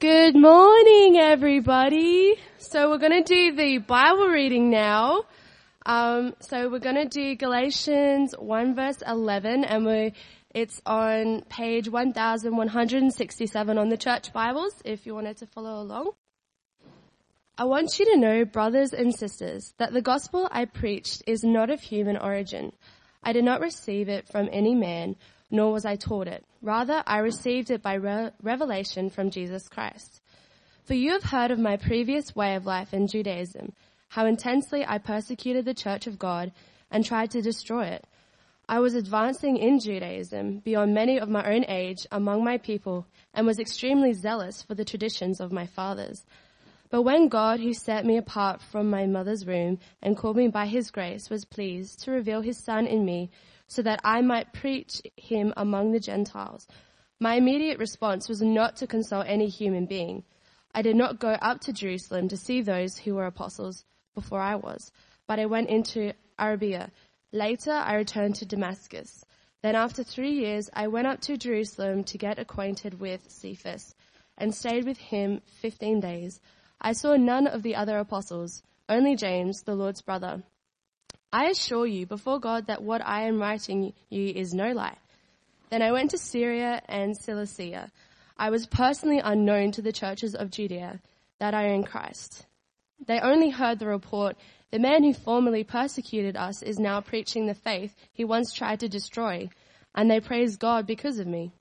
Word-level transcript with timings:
Good 0.00 0.34
morning, 0.34 1.18
everybody. 1.18 2.36
So 2.56 2.88
we're 2.88 2.96
going 2.96 3.22
to 3.22 3.34
do 3.34 3.54
the 3.54 3.76
Bible 3.76 4.28
reading 4.28 4.70
now. 4.70 5.24
Um, 5.84 6.34
so 6.40 6.70
we're 6.70 6.78
going 6.78 6.94
to 6.94 7.04
do 7.04 7.36
Galatians 7.36 8.34
1 8.38 8.74
verse 8.74 9.02
11 9.06 9.64
and 9.64 9.84
we 9.84 10.14
it's 10.54 10.80
on 10.86 11.42
page 11.50 11.90
1167 11.90 13.76
on 13.76 13.88
the 13.90 13.98
church 13.98 14.32
Bibles 14.32 14.72
if 14.86 15.04
you 15.04 15.14
wanted 15.14 15.36
to 15.36 15.46
follow 15.48 15.82
along. 15.82 16.12
I 17.58 17.64
want 17.64 17.98
you 17.98 18.06
to 18.06 18.16
know, 18.16 18.46
brothers 18.46 18.94
and 18.94 19.14
sisters, 19.14 19.74
that 19.76 19.92
the 19.92 20.00
gospel 20.00 20.48
I 20.50 20.64
preached 20.64 21.24
is 21.26 21.44
not 21.44 21.68
of 21.68 21.82
human 21.82 22.16
origin. 22.16 22.72
I 23.22 23.34
did 23.34 23.44
not 23.44 23.60
receive 23.60 24.08
it 24.08 24.28
from 24.28 24.48
any 24.50 24.74
man, 24.74 25.16
nor 25.50 25.72
was 25.72 25.84
I 25.84 25.96
taught 25.96 26.28
it. 26.28 26.44
Rather, 26.62 27.02
I 27.06 27.18
received 27.18 27.70
it 27.70 27.82
by 27.82 27.94
re- 27.94 28.30
revelation 28.42 29.10
from 29.10 29.30
Jesus 29.30 29.68
Christ. 29.68 30.20
For 30.84 30.94
you 30.94 31.12
have 31.12 31.24
heard 31.24 31.50
of 31.50 31.58
my 31.58 31.76
previous 31.76 32.34
way 32.34 32.54
of 32.54 32.66
life 32.66 32.92
in 32.94 33.06
Judaism, 33.06 33.72
how 34.08 34.26
intensely 34.26 34.84
I 34.86 34.98
persecuted 34.98 35.64
the 35.64 35.74
church 35.74 36.06
of 36.06 36.18
God 36.18 36.52
and 36.90 37.04
tried 37.04 37.30
to 37.32 37.42
destroy 37.42 37.86
it. 37.86 38.04
I 38.68 38.78
was 38.78 38.94
advancing 38.94 39.56
in 39.56 39.80
Judaism 39.80 40.60
beyond 40.60 40.94
many 40.94 41.18
of 41.18 41.28
my 41.28 41.44
own 41.44 41.64
age 41.66 42.06
among 42.12 42.44
my 42.44 42.58
people 42.58 43.06
and 43.34 43.46
was 43.46 43.58
extremely 43.58 44.12
zealous 44.12 44.62
for 44.62 44.74
the 44.74 44.84
traditions 44.84 45.40
of 45.40 45.52
my 45.52 45.66
fathers. 45.66 46.24
But 46.88 47.02
when 47.02 47.28
God, 47.28 47.60
who 47.60 47.72
set 47.72 48.04
me 48.04 48.16
apart 48.16 48.60
from 48.60 48.90
my 48.90 49.06
mother's 49.06 49.44
womb 49.44 49.78
and 50.02 50.16
called 50.16 50.36
me 50.36 50.48
by 50.48 50.66
his 50.66 50.90
grace, 50.90 51.30
was 51.30 51.44
pleased 51.44 52.00
to 52.04 52.10
reveal 52.10 52.40
his 52.40 52.58
son 52.58 52.86
in 52.86 53.04
me 53.04 53.30
so 53.70 53.82
that 53.82 54.00
I 54.02 54.20
might 54.20 54.52
preach 54.52 55.00
him 55.16 55.54
among 55.56 55.92
the 55.92 56.00
Gentiles, 56.00 56.66
my 57.20 57.36
immediate 57.36 57.78
response 57.78 58.28
was 58.28 58.42
not 58.42 58.76
to 58.76 58.86
consult 58.88 59.26
any 59.28 59.48
human 59.48 59.86
being. 59.86 60.24
I 60.74 60.82
did 60.82 60.96
not 60.96 61.20
go 61.20 61.30
up 61.30 61.60
to 61.62 61.72
Jerusalem 61.72 62.28
to 62.28 62.36
see 62.36 62.62
those 62.62 62.98
who 62.98 63.14
were 63.14 63.26
apostles 63.26 63.84
before 64.12 64.40
I 64.40 64.56
was, 64.56 64.90
but 65.28 65.38
I 65.38 65.46
went 65.46 65.68
into 65.68 66.12
Arabia. 66.36 66.90
Later 67.30 67.72
I 67.72 67.94
returned 67.94 68.34
to 68.36 68.44
Damascus. 68.44 69.24
Then 69.62 69.76
after 69.76 70.02
three 70.02 70.32
years 70.32 70.68
I 70.72 70.88
went 70.88 71.06
up 71.06 71.20
to 71.22 71.36
Jerusalem 71.36 72.02
to 72.04 72.18
get 72.18 72.40
acquainted 72.40 72.98
with 72.98 73.30
Cephas 73.30 73.94
and 74.36 74.52
stayed 74.52 74.84
with 74.84 74.98
him 74.98 75.42
fifteen 75.46 76.00
days. 76.00 76.40
I 76.80 76.92
saw 76.92 77.14
none 77.14 77.46
of 77.46 77.62
the 77.62 77.76
other 77.76 77.98
apostles, 77.98 78.62
only 78.88 79.14
James, 79.14 79.62
the 79.62 79.76
Lord's 79.76 80.02
brother. 80.02 80.42
I 81.32 81.46
assure 81.46 81.86
you 81.86 82.06
before 82.06 82.40
God 82.40 82.66
that 82.66 82.82
what 82.82 83.00
I 83.04 83.22
am 83.22 83.40
writing 83.40 83.92
you 84.08 84.28
is 84.28 84.52
no 84.52 84.72
lie. 84.72 84.96
Then 85.70 85.82
I 85.82 85.92
went 85.92 86.10
to 86.10 86.18
Syria 86.18 86.82
and 86.88 87.16
Cilicia. 87.16 87.92
I 88.36 88.50
was 88.50 88.66
personally 88.66 89.20
unknown 89.20 89.70
to 89.72 89.82
the 89.82 89.92
churches 89.92 90.34
of 90.34 90.50
Judea 90.50 91.00
that 91.38 91.54
are 91.54 91.66
in 91.66 91.84
Christ. 91.84 92.46
They 93.06 93.20
only 93.20 93.50
heard 93.50 93.78
the 93.78 93.86
report, 93.86 94.36
the 94.70 94.78
man 94.78 95.04
who 95.04 95.14
formerly 95.14 95.64
persecuted 95.64 96.36
us 96.36 96.62
is 96.62 96.78
now 96.78 97.00
preaching 97.00 97.46
the 97.46 97.54
faith 97.54 97.94
he 98.12 98.24
once 98.24 98.52
tried 98.52 98.80
to 98.80 98.88
destroy, 98.88 99.48
and 99.94 100.10
they 100.10 100.20
praise 100.20 100.56
God 100.56 100.86
because 100.86 101.18
of 101.18 101.26
me. 101.26 101.52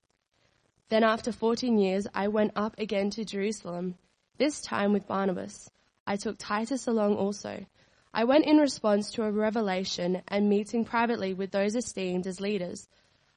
Then 0.90 1.04
after 1.04 1.32
14 1.32 1.78
years, 1.78 2.08
I 2.14 2.28
went 2.28 2.54
up 2.56 2.78
again 2.80 3.12
to 3.12 3.24
Jerusalem 3.24 3.96
this 4.38 4.62
time 4.62 4.94
with 4.94 5.08
Barnabas. 5.08 5.70
I 6.08 6.16
took 6.16 6.38
Titus 6.40 6.88
along 6.88 7.18
also. 7.18 7.66
I 8.14 8.24
went 8.24 8.46
in 8.46 8.58
response 8.58 9.12
to 9.12 9.24
a 9.24 9.32
revelation 9.32 10.24
and 10.28 10.50
meeting 10.50 10.84
privately 10.84 11.34
with 11.34 11.52
those 11.52 11.76
esteemed 11.76 12.26
as 12.26 12.42
leaders. 12.42 12.88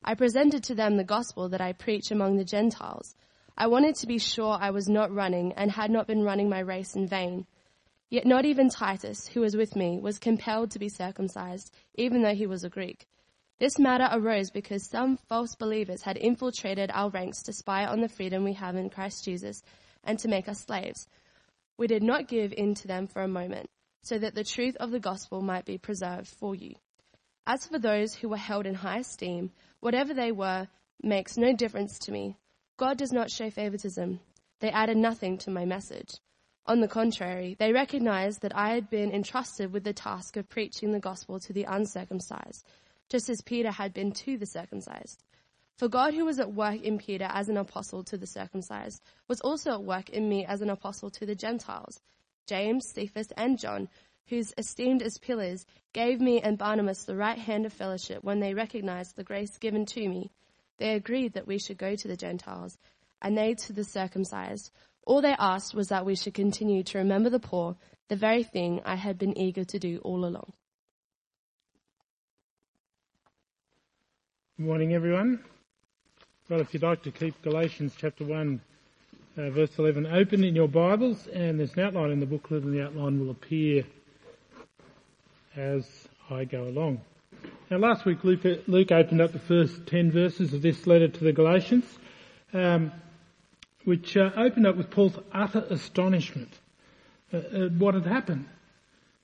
I 0.03 0.15
presented 0.15 0.65
to 0.65 0.75
them 0.75 0.97
the 0.97 1.05
gospel 1.05 1.51
that 1.51 1.61
I 1.61 1.73
preach 1.73 2.11
among 2.11 2.37
the 2.37 2.45
Gentiles. 2.45 3.15
I 3.57 3.67
wanted 3.67 3.97
to 3.97 4.07
be 4.07 4.19
sure 4.19 4.57
I 4.59 4.71
was 4.71 4.89
not 4.89 5.13
running 5.13 5.53
and 5.53 5.71
had 5.71 5.91
not 5.91 6.07
been 6.07 6.25
running 6.25 6.49
my 6.49 6.61
race 6.61 6.97
in 6.97 7.07
vain. 7.07 7.47
Yet 8.09 8.27
not 8.27 8.45
even 8.47 8.71
Titus, 8.71 9.27
who 9.27 9.41
was 9.41 9.57
with 9.57 9.77
me, 9.77 9.99
was 10.01 10.19
compelled 10.19 10.71
to 10.71 10.79
be 10.79 10.89
circumcised, 10.89 11.73
even 11.95 12.23
though 12.23 12.35
he 12.35 12.47
was 12.47 12.65
a 12.65 12.71
Greek. 12.71 13.07
This 13.59 13.79
matter 13.79 14.09
arose 14.11 14.51
because 14.51 14.89
some 14.89 15.19
false 15.29 15.55
believers 15.55 16.03
had 16.03 16.17
infiltrated 16.17 16.91
our 16.93 17.11
ranks 17.11 17.43
to 17.45 17.53
spy 17.53 17.87
on 17.87 18.01
the 18.01 18.09
freedom 18.09 18.43
we 18.43 18.55
have 18.55 18.75
in 18.75 18.91
Christ 18.91 19.25
Jesus 19.25 19.63
and 20.03 20.19
to 20.19 20.29
make 20.29 20.49
us 20.49 20.61
slaves. 20.61 21.07
We 21.77 21.87
did 21.87 22.03
not 22.03 22.27
give 22.27 22.53
in 22.53 22.75
to 22.77 22.89
them 22.89 23.07
for 23.07 23.23
a 23.23 23.29
moment, 23.29 23.71
so 24.03 24.19
that 24.19 24.35
the 24.35 24.45
truth 24.45 24.77
of 24.77 24.91
the 24.91 25.01
gospel 25.01 25.41
might 25.43 25.65
be 25.65 25.79
preserved 25.79 26.29
for 26.29 26.55
you. 26.55 26.75
As 27.47 27.67
for 27.67 27.79
those 27.79 28.15
who 28.15 28.29
were 28.29 28.37
held 28.37 28.67
in 28.67 28.75
high 28.75 28.99
esteem, 28.99 29.51
whatever 29.81 30.15
they 30.15 30.33
were 30.33 30.69
makes 31.03 31.37
no 31.37 31.55
difference 31.55 31.99
to 32.01 32.13
me. 32.13 32.37
God 32.77 32.99
does 32.99 33.13
not 33.13 33.31
show 33.31 33.51
favoritism. 33.51 34.21
They 34.61 34.71
added 34.71 34.97
nothing 34.97 35.39
to 35.39 35.51
my 35.51 35.65
message. 35.65 36.11
On 36.67 36.81
the 36.81 36.89
contrary, 36.89 37.57
they 37.59 37.73
recognized 37.73 38.43
that 38.43 38.57
I 38.57 38.71
had 38.71 38.89
been 38.89 39.11
entrusted 39.11 39.73
with 39.73 39.83
the 39.83 39.93
task 39.93 40.37
of 40.37 40.49
preaching 40.49 40.93
the 40.93 41.01
gospel 41.01 41.41
to 41.41 41.53
the 41.53 41.65
uncircumcised, 41.65 42.65
just 43.09 43.29
as 43.29 43.41
Peter 43.41 43.73
had 43.73 43.93
been 43.93 44.13
to 44.13 44.39
the 44.39 44.47
circumcised. 44.47 45.25
For 45.77 45.89
God, 45.89 46.15
who 46.15 46.25
was 46.25 46.39
at 46.39 46.55
work 46.55 46.81
in 46.81 46.99
Peter 46.99 47.29
as 47.29 47.49
an 47.49 47.57
apostle 47.57 48.05
to 48.05 48.17
the 48.17 48.27
circumcised, 48.29 49.03
was 49.27 49.41
also 49.41 49.73
at 49.73 49.83
work 49.83 50.11
in 50.11 50.29
me 50.29 50.47
as 50.47 50.61
an 50.61 50.71
apostle 50.71 51.11
to 51.11 51.27
the 51.27 51.35
Gentiles. 51.35 52.01
James, 52.47 52.85
Cephas, 52.95 53.33
and 53.37 53.59
John, 53.59 53.89
whose 54.27 54.53
esteemed 54.57 55.03
as 55.03 55.19
pillars, 55.19 55.67
gave 55.93 56.21
me 56.21 56.41
and 56.41 56.59
Barnabas 56.59 57.05
the 57.05 57.17
right 57.17 57.39
hand 57.39 57.67
of 57.67 57.73
fellowship 57.73 58.25
when 58.25 58.41
they 58.41 58.55
recognized 58.55 59.17
the 59.17 59.25
grace 59.25 59.59
given 59.59 59.85
to 59.87 60.09
me. 60.09 60.31
They 60.79 60.95
agreed 60.95 61.35
that 61.35 61.47
we 61.47 61.59
should 61.59 61.79
go 61.79 61.95
to 61.95 62.09
the 62.09 62.17
Gentiles, 62.17 62.79
and 63.21 63.37
they 63.37 63.55
to 63.55 63.73
the 63.73 63.85
circumcised. 63.85 64.71
All 65.05 65.21
they 65.21 65.37
asked 65.39 65.75
was 65.75 65.89
that 65.89 66.07
we 66.07 66.17
should 66.17 66.35
continue 66.35 66.83
to 66.85 66.99
remember 66.99 67.31
the 67.31 67.39
poor, 67.39 67.77
the 68.09 68.17
very 68.17 68.43
thing 68.43 68.81
I 68.85 68.97
had 68.97 69.19
been 69.19 69.37
eager 69.39 69.65
to 69.65 69.79
do 69.79 69.99
all 70.03 70.25
along. 70.25 70.53
Good 74.57 74.67
morning, 74.67 74.95
everyone. 74.95 75.43
Well, 76.49 76.61
if 76.61 76.75
you'd 76.75 76.83
like 76.83 77.03
to 77.03 77.11
keep 77.11 77.41
Galatians 77.43 77.95
chapter 77.97 78.25
1, 78.25 78.61
uh, 79.37 79.49
verse 79.51 79.71
11 79.79 80.07
open 80.07 80.45
in 80.45 80.55
your 80.55 80.69
Bibles, 80.69 81.27
and 81.27 81.59
there's 81.59 81.73
an 81.75 81.81
outline 81.81 82.11
in 82.11 82.21
the 82.21 82.27
booklet, 82.27 82.65
and 82.65 82.75
the 82.75 82.85
outline 82.85 83.19
will 83.19 83.31
appear 83.31 83.85
as 85.57 85.87
I 86.29 86.45
go 86.45 86.65
along. 86.65 87.01
Now, 87.71 87.79
last 87.79 88.05
week 88.05 88.25
Luke, 88.25 88.45
Luke 88.67 88.93
opened 88.93 89.23
up 89.23 89.33
the 89.33 89.39
first 89.39 89.87
10 89.87 90.11
verses 90.11 90.53
of 90.53 90.61
this 90.61 90.87
letter 90.87 91.09
to 91.09 91.25
the 91.25 91.33
Galatians, 91.33 91.87
um, 92.53 92.93
which 93.85 94.17
uh, 94.17 94.31
opened 94.37 94.67
up 94.67 94.77
with 94.77 94.91
Paul's 94.91 95.19
utter 95.33 95.65
astonishment 95.71 96.51
at, 97.33 97.45
at 97.47 97.73
what 97.73 97.95
had 97.95 98.07
happened 98.07 98.47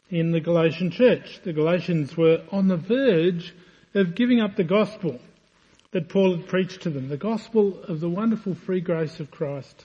in 0.09 0.33
the 0.33 0.41
Galatian 0.41 0.91
church. 0.91 1.41
The 1.45 1.53
Galatians 1.53 2.17
were 2.17 2.43
on 2.51 2.69
the 2.69 2.79
verge 2.79 3.55
of 3.95 4.15
giving 4.15 4.41
up 4.41 4.57
the 4.57 4.65
gospel 4.65 5.21
that 5.91 6.09
Paul 6.09 6.37
had 6.37 6.49
preached 6.49 6.83
to 6.83 6.91
them, 6.91 7.09
the 7.09 7.19
gospel 7.19 7.83
of 7.85 8.01
the 8.01 8.09
wonderful 8.09 8.55
free 8.55 8.81
grace 8.81 9.21
of 9.21 9.31
Christ, 9.31 9.85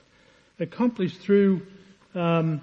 accomplished 0.60 1.20
through 1.20 1.62
um, 2.16 2.62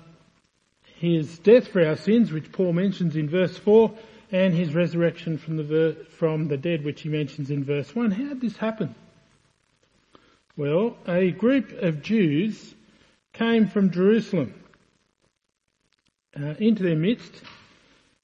his 0.96 1.38
death 1.38 1.68
for 1.68 1.84
our 1.84 1.96
sins, 1.96 2.32
which 2.32 2.52
Paul 2.52 2.72
mentions 2.72 3.16
in 3.16 3.28
verse 3.28 3.56
4, 3.56 3.92
and 4.32 4.54
his 4.54 4.74
resurrection 4.74 5.38
from 5.38 5.56
the, 5.56 5.64
ver- 5.64 6.04
from 6.18 6.48
the 6.48 6.56
dead, 6.56 6.84
which 6.84 7.02
he 7.02 7.08
mentions 7.08 7.50
in 7.50 7.64
verse 7.64 7.94
1. 7.94 8.10
How 8.10 8.28
did 8.28 8.40
this 8.40 8.56
happen? 8.56 8.94
Well, 10.56 10.96
a 11.08 11.30
group 11.30 11.72
of 11.72 12.02
Jews 12.02 12.74
came 13.32 13.68
from 13.68 13.90
Jerusalem 13.90 14.54
uh, 16.38 16.54
into 16.58 16.82
their 16.82 16.96
midst 16.96 17.32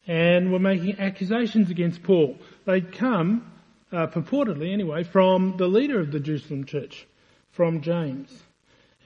and 0.07 0.53
were 0.53 0.59
making 0.59 1.01
accusations 1.01 1.71
against 1.71 2.03
Paul. 2.03 2.39
They'd 2.65 2.93
come 2.93 3.51
uh, 3.93 4.07
purportedly 4.09 4.73
anyway, 4.73 5.05
from 5.05 5.57
the 5.57 5.67
leader 5.67 6.01
of 6.01 6.13
the 6.13 6.21
Jerusalem 6.21 6.65
church, 6.65 7.07
from 7.53 7.81
James. 7.81 8.31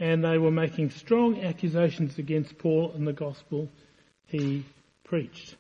And 0.01 0.25
they 0.25 0.39
were 0.39 0.51
making 0.51 0.91
strong 0.91 1.41
accusations 1.43 2.19
against 2.19 2.59
Paul 2.59 2.91
and 2.95 3.07
the 3.07 3.13
gospel 3.13 3.69
he 4.27 4.65
preached. 5.05 5.55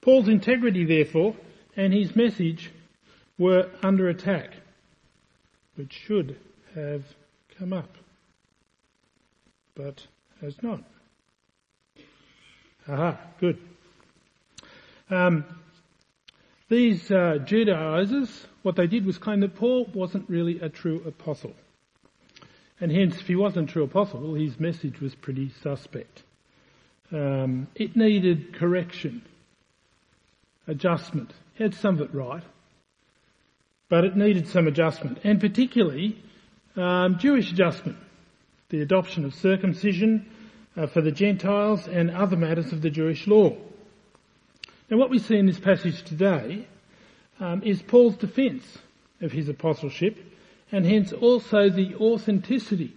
Paul's 0.00 0.28
integrity, 0.28 0.84
therefore, 0.84 1.34
and 1.76 1.92
his 1.92 2.16
message 2.16 2.70
were 3.38 3.68
under 3.82 4.08
attack, 4.08 4.52
which 5.74 5.92
should 5.92 6.38
have 6.74 7.04
come 7.58 7.72
up, 7.72 7.96
but 9.74 10.06
has 10.40 10.54
not. 10.62 10.82
Aha, 12.88 13.18
good. 13.38 13.58
Um, 15.08 15.44
these 16.68 17.10
uh, 17.10 17.38
Judaizers, 17.44 18.46
what 18.62 18.76
they 18.76 18.86
did 18.86 19.04
was 19.04 19.18
claim 19.18 19.40
that 19.40 19.54
Paul 19.54 19.88
wasn't 19.92 20.28
really 20.28 20.58
a 20.60 20.68
true 20.68 21.02
apostle. 21.06 21.54
And 22.82 22.90
hence, 22.90 23.14
if 23.20 23.28
he 23.28 23.36
wasn't 23.36 23.70
a 23.70 23.72
true 23.72 23.84
apostle, 23.84 24.34
his 24.34 24.58
message 24.58 25.00
was 25.00 25.14
pretty 25.14 25.52
suspect. 25.62 26.24
Um, 27.12 27.68
it 27.76 27.94
needed 27.94 28.54
correction, 28.54 29.22
adjustment. 30.66 31.32
He 31.54 31.62
had 31.62 31.76
some 31.76 31.94
of 31.94 32.00
it 32.00 32.12
right, 32.12 32.42
but 33.88 34.02
it 34.04 34.16
needed 34.16 34.48
some 34.48 34.66
adjustment, 34.66 35.20
and 35.22 35.38
particularly 35.38 36.20
um, 36.74 37.20
Jewish 37.20 37.52
adjustment. 37.52 37.98
the 38.70 38.82
adoption 38.82 39.24
of 39.24 39.34
circumcision 39.34 40.28
uh, 40.76 40.88
for 40.88 41.02
the 41.02 41.12
Gentiles 41.12 41.86
and 41.86 42.10
other 42.10 42.36
matters 42.36 42.72
of 42.72 42.82
the 42.82 42.90
Jewish 42.90 43.28
law. 43.28 43.54
Now 44.90 44.96
what 44.96 45.10
we 45.10 45.20
see 45.20 45.36
in 45.36 45.46
this 45.46 45.60
passage 45.60 46.02
today 46.02 46.66
um, 47.38 47.62
is 47.62 47.80
Paul's 47.80 48.16
defence 48.16 48.64
of 49.20 49.30
his 49.30 49.48
apostleship 49.48 50.31
and 50.72 50.86
hence 50.86 51.12
also 51.12 51.68
the 51.68 51.94
authenticity 51.96 52.94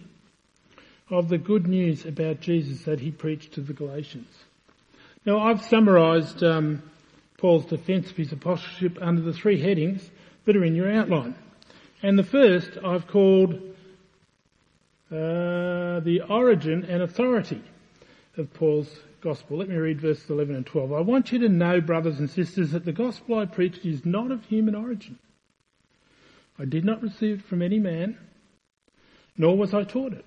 of 1.10 1.28
the 1.28 1.38
good 1.38 1.68
news 1.68 2.04
about 2.04 2.40
Jesus 2.40 2.82
that 2.82 2.98
he 2.98 3.10
preached 3.10 3.52
to 3.52 3.60
the 3.60 3.74
Galatians. 3.74 4.28
Now 5.24 5.38
I've 5.38 5.62
summarised 5.62 6.42
um, 6.42 6.82
Paul's 7.36 7.66
defence 7.66 8.10
of 8.10 8.16
his 8.16 8.32
apostleship 8.32 8.98
under 9.00 9.20
the 9.20 9.32
three 9.32 9.60
headings 9.60 10.10
that 10.46 10.56
are 10.56 10.64
in 10.64 10.74
your 10.74 10.90
outline. 10.90 11.36
And 12.02 12.18
the 12.18 12.24
first 12.24 12.70
I've 12.82 13.06
called 13.06 13.54
uh, 15.10 16.00
the 16.00 16.22
origin 16.28 16.84
and 16.84 17.02
authority 17.02 17.62
of 18.36 18.52
Paul's 18.54 18.88
gospel. 19.20 19.58
Let 19.58 19.68
me 19.68 19.76
read 19.76 20.00
verses 20.00 20.28
11 20.28 20.54
and 20.54 20.66
12. 20.66 20.92
I 20.92 21.00
want 21.00 21.32
you 21.32 21.40
to 21.40 21.48
know, 21.48 21.80
brothers 21.80 22.18
and 22.18 22.30
sisters, 22.30 22.72
that 22.72 22.84
the 22.84 22.92
gospel 22.92 23.38
I 23.38 23.46
preached 23.46 23.84
is 23.84 24.04
not 24.04 24.30
of 24.30 24.44
human 24.44 24.74
origin. 24.74 25.18
I 26.58 26.64
did 26.64 26.84
not 26.84 27.02
receive 27.02 27.40
it 27.40 27.44
from 27.44 27.62
any 27.62 27.78
man, 27.78 28.18
nor 29.36 29.56
was 29.56 29.74
I 29.74 29.84
taught 29.84 30.12
it. 30.12 30.24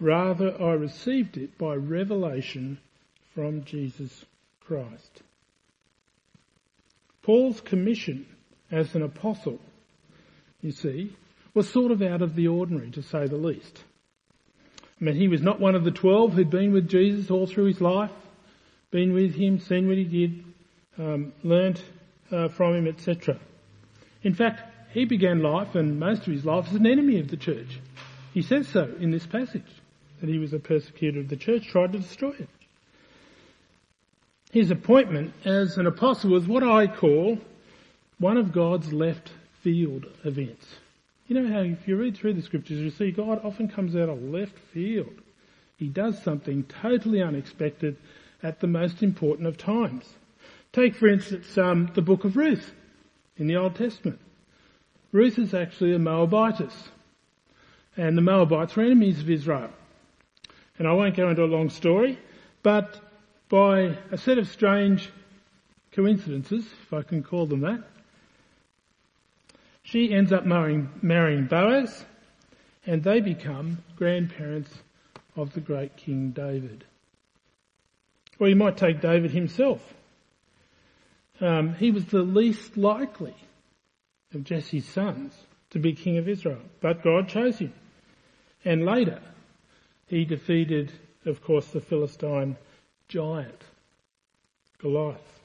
Rather, 0.00 0.60
I 0.60 0.72
received 0.72 1.36
it 1.36 1.56
by 1.58 1.74
revelation 1.74 2.78
from 3.34 3.64
Jesus 3.64 4.24
Christ. 4.60 5.22
Paul's 7.22 7.60
commission 7.60 8.26
as 8.70 8.94
an 8.94 9.02
apostle, 9.02 9.60
you 10.60 10.72
see, 10.72 11.14
was 11.54 11.68
sort 11.68 11.90
of 11.90 12.02
out 12.02 12.22
of 12.22 12.34
the 12.34 12.48
ordinary, 12.48 12.90
to 12.92 13.02
say 13.02 13.26
the 13.26 13.36
least. 13.36 13.82
I 15.00 15.04
mean, 15.04 15.14
he 15.14 15.28
was 15.28 15.42
not 15.42 15.60
one 15.60 15.74
of 15.74 15.84
the 15.84 15.90
twelve 15.90 16.32
who'd 16.32 16.50
been 16.50 16.72
with 16.72 16.88
Jesus 16.88 17.30
all 17.30 17.46
through 17.46 17.66
his 17.66 17.80
life, 17.80 18.12
been 18.90 19.12
with 19.12 19.34
him, 19.34 19.58
seen 19.58 19.88
what 19.88 19.96
he 19.96 20.04
did, 20.04 20.44
um, 20.98 21.32
learnt 21.42 21.82
uh, 22.30 22.48
from 22.48 22.74
him, 22.74 22.86
etc. 22.86 23.38
In 24.22 24.34
fact, 24.34 24.62
he 24.96 25.04
began 25.04 25.42
life 25.42 25.74
and 25.74 26.00
most 26.00 26.26
of 26.26 26.32
his 26.32 26.46
life 26.46 26.68
as 26.68 26.74
an 26.74 26.86
enemy 26.86 27.20
of 27.20 27.28
the 27.28 27.36
church. 27.36 27.80
He 28.32 28.40
says 28.40 28.66
so 28.66 28.94
in 28.98 29.10
this 29.10 29.26
passage, 29.26 29.70
that 30.22 30.30
he 30.30 30.38
was 30.38 30.54
a 30.54 30.58
persecutor 30.58 31.20
of 31.20 31.28
the 31.28 31.36
church, 31.36 31.68
tried 31.68 31.92
to 31.92 31.98
destroy 31.98 32.30
it. 32.30 32.48
His 34.52 34.70
appointment 34.70 35.34
as 35.44 35.76
an 35.76 35.86
apostle 35.86 36.30
was 36.30 36.46
what 36.46 36.62
I 36.62 36.86
call 36.86 37.38
one 38.20 38.38
of 38.38 38.52
God's 38.52 38.90
left 38.90 39.32
field 39.62 40.06
events. 40.24 40.66
You 41.26 41.42
know 41.42 41.52
how 41.52 41.60
if 41.60 41.86
you 41.86 41.98
read 41.98 42.16
through 42.16 42.32
the 42.32 42.40
scriptures, 42.40 42.78
you 42.78 42.88
see 42.88 43.10
God 43.10 43.44
often 43.44 43.68
comes 43.68 43.94
out 43.94 44.08
of 44.08 44.22
left 44.22 44.58
field. 44.72 45.12
He 45.76 45.88
does 45.88 46.22
something 46.22 46.64
totally 46.80 47.20
unexpected 47.20 47.98
at 48.42 48.60
the 48.60 48.66
most 48.66 49.02
important 49.02 49.46
of 49.46 49.58
times. 49.58 50.06
Take, 50.72 50.94
for 50.94 51.06
instance, 51.06 51.58
um, 51.58 51.90
the 51.94 52.00
book 52.00 52.24
of 52.24 52.34
Ruth 52.34 52.72
in 53.36 53.46
the 53.46 53.56
Old 53.56 53.74
Testament. 53.74 54.20
Ruth 55.12 55.38
is 55.38 55.54
actually 55.54 55.94
a 55.94 55.98
Moabitess, 55.98 56.88
and 57.96 58.16
the 58.16 58.22
Moabites 58.22 58.74
were 58.74 58.82
enemies 58.82 59.20
of 59.20 59.30
Israel. 59.30 59.70
And 60.78 60.86
I 60.86 60.92
won't 60.92 61.16
go 61.16 61.30
into 61.30 61.44
a 61.44 61.46
long 61.46 61.70
story, 61.70 62.18
but 62.62 63.00
by 63.48 63.96
a 64.10 64.18
set 64.18 64.38
of 64.38 64.48
strange 64.48 65.10
coincidences, 65.92 66.66
if 66.82 66.92
I 66.92 67.02
can 67.02 67.22
call 67.22 67.46
them 67.46 67.60
that, 67.60 67.82
she 69.82 70.12
ends 70.12 70.32
up 70.32 70.44
marrying, 70.44 70.90
marrying 71.00 71.46
Boaz, 71.46 72.04
and 72.84 73.02
they 73.02 73.20
become 73.20 73.78
grandparents 73.94 74.70
of 75.36 75.52
the 75.52 75.60
great 75.60 75.96
King 75.96 76.30
David. 76.30 76.84
Or 78.38 78.48
you 78.48 78.56
might 78.56 78.76
take 78.76 79.00
David 79.00 79.30
himself. 79.30 79.80
Um, 81.40 81.74
he 81.74 81.90
was 81.90 82.06
the 82.06 82.22
least 82.22 82.76
likely 82.76 83.34
of 84.36 84.44
Jesse's 84.44 84.86
sons 84.86 85.34
to 85.70 85.78
be 85.78 85.94
king 85.94 86.18
of 86.18 86.28
Israel, 86.28 86.60
but 86.80 87.02
God 87.02 87.28
chose 87.28 87.58
him. 87.58 87.72
And 88.64 88.84
later, 88.84 89.20
he 90.06 90.24
defeated, 90.24 90.92
of 91.24 91.42
course, 91.42 91.66
the 91.68 91.80
Philistine 91.80 92.56
giant, 93.08 93.62
Goliath. 94.78 95.40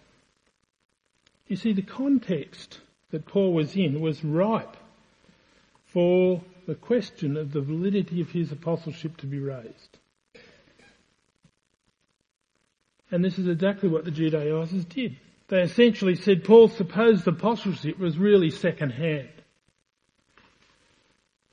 You 1.48 1.56
see, 1.56 1.74
the 1.74 1.82
context 1.82 2.80
that 3.10 3.26
Paul 3.26 3.54
was 3.54 3.76
in 3.76 4.00
was 4.00 4.24
ripe 4.24 4.78
for 5.86 6.42
the 6.68 6.76
question 6.76 7.36
of 7.36 7.52
the 7.52 7.62
validity 7.62 8.22
of 8.22 8.30
his 8.30 8.52
apostleship 8.52 9.18
to 9.18 9.26
be 9.26 9.40
raised. 9.40 9.98
And 13.10 13.26
this 13.26 13.38
is 13.38 13.48
exactly 13.48 13.90
what 13.90 14.06
the 14.06 14.12
Judaizers 14.12 14.86
did. 14.86 15.18
They 15.52 15.64
essentially 15.64 16.16
said 16.16 16.46
Paul's 16.46 16.78
supposed 16.78 17.28
apostleship 17.28 18.00
was 18.00 18.18
really 18.18 18.50
second 18.50 18.92
hand. 18.92 19.28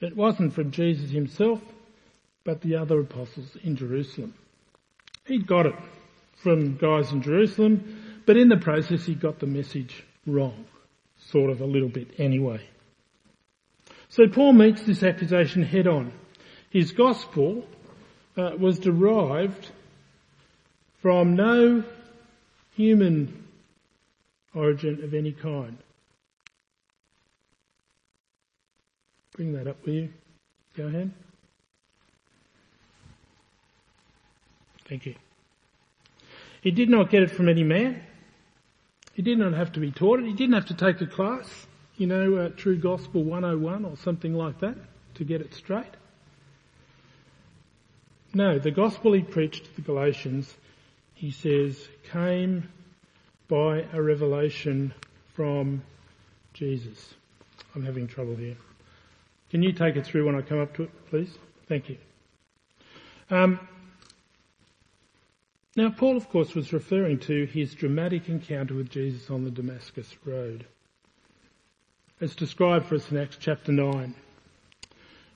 It 0.00 0.14
wasn't 0.14 0.54
from 0.54 0.70
Jesus 0.70 1.10
himself, 1.10 1.60
but 2.44 2.60
the 2.60 2.76
other 2.76 3.00
apostles 3.00 3.56
in 3.64 3.74
Jerusalem. 3.74 4.34
He'd 5.26 5.48
got 5.48 5.66
it 5.66 5.74
from 6.36 6.76
guys 6.76 7.10
in 7.10 7.22
Jerusalem, 7.22 8.22
but 8.24 8.36
in 8.36 8.48
the 8.48 8.58
process 8.58 9.04
he 9.04 9.16
got 9.16 9.40
the 9.40 9.48
message 9.48 10.04
wrong. 10.28 10.66
Sort 11.18 11.50
of 11.50 11.60
a 11.60 11.66
little 11.66 11.88
bit 11.88 12.06
anyway. 12.18 12.60
So 14.10 14.28
Paul 14.28 14.52
meets 14.52 14.82
this 14.82 15.02
accusation 15.02 15.64
head 15.64 15.88
on. 15.88 16.12
His 16.70 16.92
gospel 16.92 17.66
uh, 18.36 18.52
was 18.60 18.78
derived 18.78 19.72
from 21.02 21.34
no 21.34 21.82
human 22.76 23.46
origin 24.54 25.02
of 25.04 25.14
any 25.14 25.32
kind. 25.32 25.78
Bring 29.34 29.52
that 29.52 29.66
up, 29.66 29.84
will 29.86 29.94
you? 29.94 30.08
Go 30.76 30.86
ahead. 30.86 31.12
Thank 34.88 35.06
you. 35.06 35.14
He 36.62 36.70
did 36.70 36.88
not 36.88 37.10
get 37.10 37.22
it 37.22 37.30
from 37.30 37.48
any 37.48 37.62
man. 37.62 38.02
He 39.14 39.22
did 39.22 39.38
not 39.38 39.52
have 39.52 39.72
to 39.72 39.80
be 39.80 39.90
taught 39.90 40.20
it. 40.20 40.26
He 40.26 40.32
didn't 40.32 40.54
have 40.54 40.66
to 40.66 40.74
take 40.74 41.00
a 41.00 41.06
class, 41.06 41.66
you 41.96 42.06
know, 42.06 42.36
uh, 42.36 42.48
True 42.50 42.76
Gospel 42.76 43.22
101 43.22 43.84
or 43.84 43.96
something 43.96 44.34
like 44.34 44.60
that 44.60 44.76
to 45.16 45.24
get 45.24 45.40
it 45.40 45.54
straight. 45.54 45.86
No, 48.34 48.58
the 48.58 48.70
gospel 48.70 49.14
he 49.14 49.22
preached 49.22 49.64
to 49.64 49.76
the 49.76 49.82
Galatians, 49.82 50.54
he 51.14 51.30
says, 51.30 51.88
came 52.12 52.68
by 53.48 53.84
a 53.92 54.00
revelation 54.00 54.92
from 55.34 55.82
Jesus. 56.52 57.14
I'm 57.74 57.84
having 57.84 58.06
trouble 58.06 58.36
here. 58.36 58.56
Can 59.50 59.62
you 59.62 59.72
take 59.72 59.96
it 59.96 60.04
through 60.04 60.26
when 60.26 60.34
I 60.34 60.42
come 60.42 60.60
up 60.60 60.74
to 60.76 60.84
it, 60.84 60.90
please? 61.08 61.30
Thank 61.68 61.88
you. 61.88 61.96
Um, 63.30 63.58
now, 65.76 65.90
Paul, 65.90 66.16
of 66.16 66.28
course, 66.28 66.54
was 66.54 66.72
referring 66.72 67.20
to 67.20 67.46
his 67.46 67.74
dramatic 67.74 68.28
encounter 68.28 68.74
with 68.74 68.90
Jesus 68.90 69.30
on 69.30 69.44
the 69.44 69.50
Damascus 69.50 70.12
Road. 70.24 70.66
It's 72.20 72.34
described 72.34 72.86
for 72.86 72.96
us 72.96 73.10
in 73.10 73.16
Acts 73.16 73.38
chapter 73.38 73.70
9. 73.72 74.14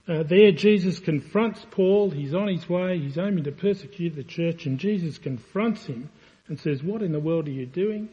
Uh, 0.09 0.25
there, 0.25 0.50
Jesus 0.50 0.99
confronts 0.99 1.64
Paul. 1.71 2.11
He's 2.11 2.35
on 2.35 2.49
his 2.49 2.69
way. 2.69 2.99
He's 2.99 3.19
aiming 3.19 3.45
to 3.45 3.52
persecute 3.52 4.16
the 4.16 4.25
church, 4.25 4.66
and 4.66 4.78
Jesus 4.78 5.16
confronts 5.16 5.87
him 5.87 6.11
and 6.52 6.61
says, 6.61 6.82
What 6.82 7.00
in 7.00 7.12
the 7.12 7.18
world 7.18 7.49
are 7.49 7.50
you 7.50 7.64
doing? 7.64 8.11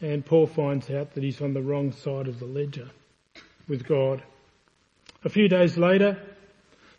And 0.00 0.24
Paul 0.24 0.46
finds 0.46 0.88
out 0.88 1.14
that 1.14 1.24
he's 1.24 1.40
on 1.40 1.52
the 1.52 1.60
wrong 1.60 1.90
side 1.90 2.28
of 2.28 2.38
the 2.38 2.46
ledger 2.46 2.88
with 3.66 3.88
God. 3.88 4.22
A 5.24 5.28
few 5.28 5.48
days 5.48 5.76
later, 5.76 6.16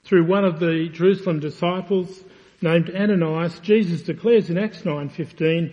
through 0.03 0.25
one 0.25 0.43
of 0.43 0.59
the 0.59 0.89
Jerusalem 0.89 1.39
disciples, 1.39 2.25
named 2.61 2.93
Ananias, 2.93 3.61
Jesus 3.61 4.01
declares 4.01 4.49
in 4.49 4.57
Acts 4.57 4.83
9:15, 4.83 5.71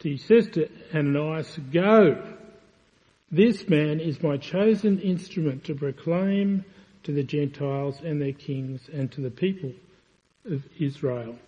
he 0.00 0.16
says 0.16 0.48
to 0.54 0.68
Ananias, 0.92 1.60
"Go. 1.70 2.20
This 3.30 3.68
man 3.68 4.00
is 4.00 4.20
my 4.24 4.38
chosen 4.38 4.98
instrument 4.98 5.62
to 5.66 5.76
proclaim 5.76 6.64
to 7.04 7.12
the 7.12 7.22
Gentiles 7.22 8.00
and 8.02 8.20
their 8.20 8.32
kings 8.32 8.88
and 8.92 9.12
to 9.12 9.20
the 9.20 9.30
people 9.30 9.72
of 10.46 10.66
Israel 10.80 11.38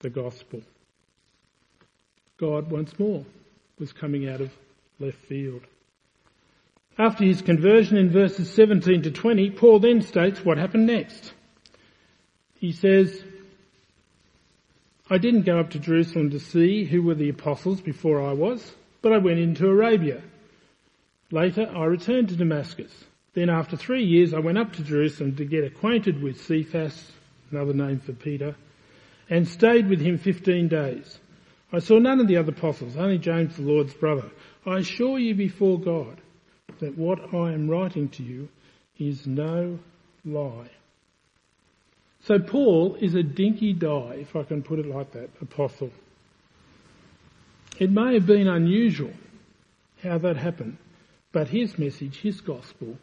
the 0.00 0.10
gospel." 0.10 0.64
God 2.42 2.72
once 2.72 2.98
more 2.98 3.24
was 3.78 3.92
coming 3.92 4.28
out 4.28 4.40
of 4.40 4.50
left 4.98 5.18
field. 5.28 5.62
After 6.98 7.22
his 7.22 7.40
conversion 7.40 7.96
in 7.96 8.10
verses 8.10 8.52
17 8.52 9.02
to 9.02 9.12
20, 9.12 9.50
Paul 9.52 9.78
then 9.78 10.02
states 10.02 10.44
what 10.44 10.58
happened 10.58 10.88
next. 10.88 11.32
He 12.58 12.72
says, 12.72 13.22
I 15.08 15.18
didn't 15.18 15.42
go 15.42 15.60
up 15.60 15.70
to 15.70 15.78
Jerusalem 15.78 16.30
to 16.30 16.40
see 16.40 16.84
who 16.84 17.02
were 17.02 17.14
the 17.14 17.28
apostles 17.28 17.80
before 17.80 18.20
I 18.20 18.32
was, 18.32 18.72
but 19.02 19.12
I 19.12 19.18
went 19.18 19.38
into 19.38 19.68
Arabia. 19.68 20.20
Later, 21.30 21.70
I 21.72 21.84
returned 21.84 22.30
to 22.30 22.36
Damascus. 22.36 22.92
Then 23.34 23.50
after 23.50 23.76
three 23.76 24.04
years, 24.04 24.34
I 24.34 24.40
went 24.40 24.58
up 24.58 24.72
to 24.72 24.82
Jerusalem 24.82 25.36
to 25.36 25.44
get 25.44 25.62
acquainted 25.62 26.20
with 26.20 26.42
Cephas, 26.42 27.12
another 27.52 27.72
name 27.72 28.00
for 28.00 28.14
Peter, 28.14 28.56
and 29.30 29.46
stayed 29.46 29.88
with 29.88 30.00
him 30.00 30.18
fifteen 30.18 30.66
days. 30.66 31.20
I 31.72 31.78
saw 31.78 31.98
none 31.98 32.20
of 32.20 32.28
the 32.28 32.36
other 32.36 32.52
apostles, 32.52 32.96
only 32.96 33.18
James 33.18 33.56
the 33.56 33.62
Lord's 33.62 33.94
brother. 33.94 34.30
I 34.66 34.78
assure 34.78 35.18
you 35.18 35.34
before 35.34 35.80
God 35.80 36.20
that 36.80 36.98
what 36.98 37.34
I 37.34 37.52
am 37.52 37.68
writing 37.68 38.08
to 38.10 38.22
you 38.22 38.48
is 38.98 39.26
no 39.26 39.78
lie. 40.24 40.68
So 42.24 42.38
Paul 42.38 42.96
is 43.00 43.14
a 43.14 43.22
dinky 43.22 43.72
die, 43.72 44.18
if 44.20 44.36
I 44.36 44.42
can 44.42 44.62
put 44.62 44.78
it 44.78 44.86
like 44.86 45.12
that, 45.12 45.30
apostle. 45.40 45.90
It 47.78 47.90
may 47.90 48.14
have 48.14 48.26
been 48.26 48.48
unusual 48.48 49.12
how 50.02 50.18
that 50.18 50.36
happened, 50.36 50.76
but 51.32 51.48
his 51.48 51.78
message, 51.78 52.18
his 52.18 52.40
gospel, 52.40 52.98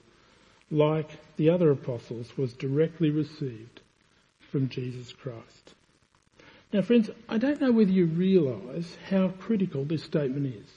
like 0.69 1.09
the 1.37 1.49
other 1.49 1.71
apostles, 1.71 2.37
was 2.37 2.53
directly 2.53 3.09
received 3.09 3.81
from 4.51 4.69
Jesus 4.69 5.11
Christ. 5.11 5.73
Now 6.71 6.81
friends, 6.83 7.09
I 7.27 7.37
don't 7.37 7.59
know 7.61 7.71
whether 7.71 7.91
you 7.91 8.05
realise 8.05 8.95
how 9.09 9.29
critical 9.29 9.85
this 9.85 10.03
statement 10.03 10.45
is. 10.45 10.69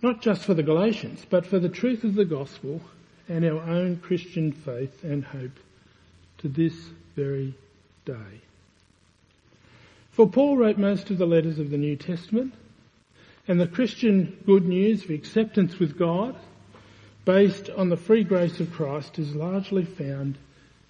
Not 0.00 0.22
just 0.22 0.42
for 0.42 0.54
the 0.54 0.62
Galatians, 0.62 1.26
but 1.28 1.44
for 1.44 1.58
the 1.58 1.68
truth 1.68 2.04
of 2.04 2.14
the 2.14 2.24
gospel 2.24 2.80
and 3.28 3.44
our 3.44 3.60
own 3.60 3.96
Christian 3.96 4.52
faith 4.52 5.04
and 5.04 5.24
hope 5.24 5.58
to 6.38 6.48
this 6.48 6.74
very 7.14 7.54
day. 8.04 8.40
For 10.12 10.28
Paul 10.28 10.56
wrote 10.56 10.78
most 10.78 11.10
of 11.10 11.18
the 11.18 11.26
letters 11.26 11.58
of 11.58 11.70
the 11.70 11.76
New 11.76 11.96
Testament, 11.96 12.54
and 13.46 13.60
the 13.60 13.66
Christian 13.66 14.38
good 14.46 14.66
news 14.66 15.04
of 15.04 15.10
acceptance 15.10 15.78
with 15.78 15.98
God, 15.98 16.36
based 17.24 17.70
on 17.70 17.88
the 17.88 17.96
free 17.96 18.24
grace 18.24 18.60
of 18.60 18.72
Christ, 18.72 19.18
is 19.18 19.34
largely 19.34 19.84
found 19.84 20.38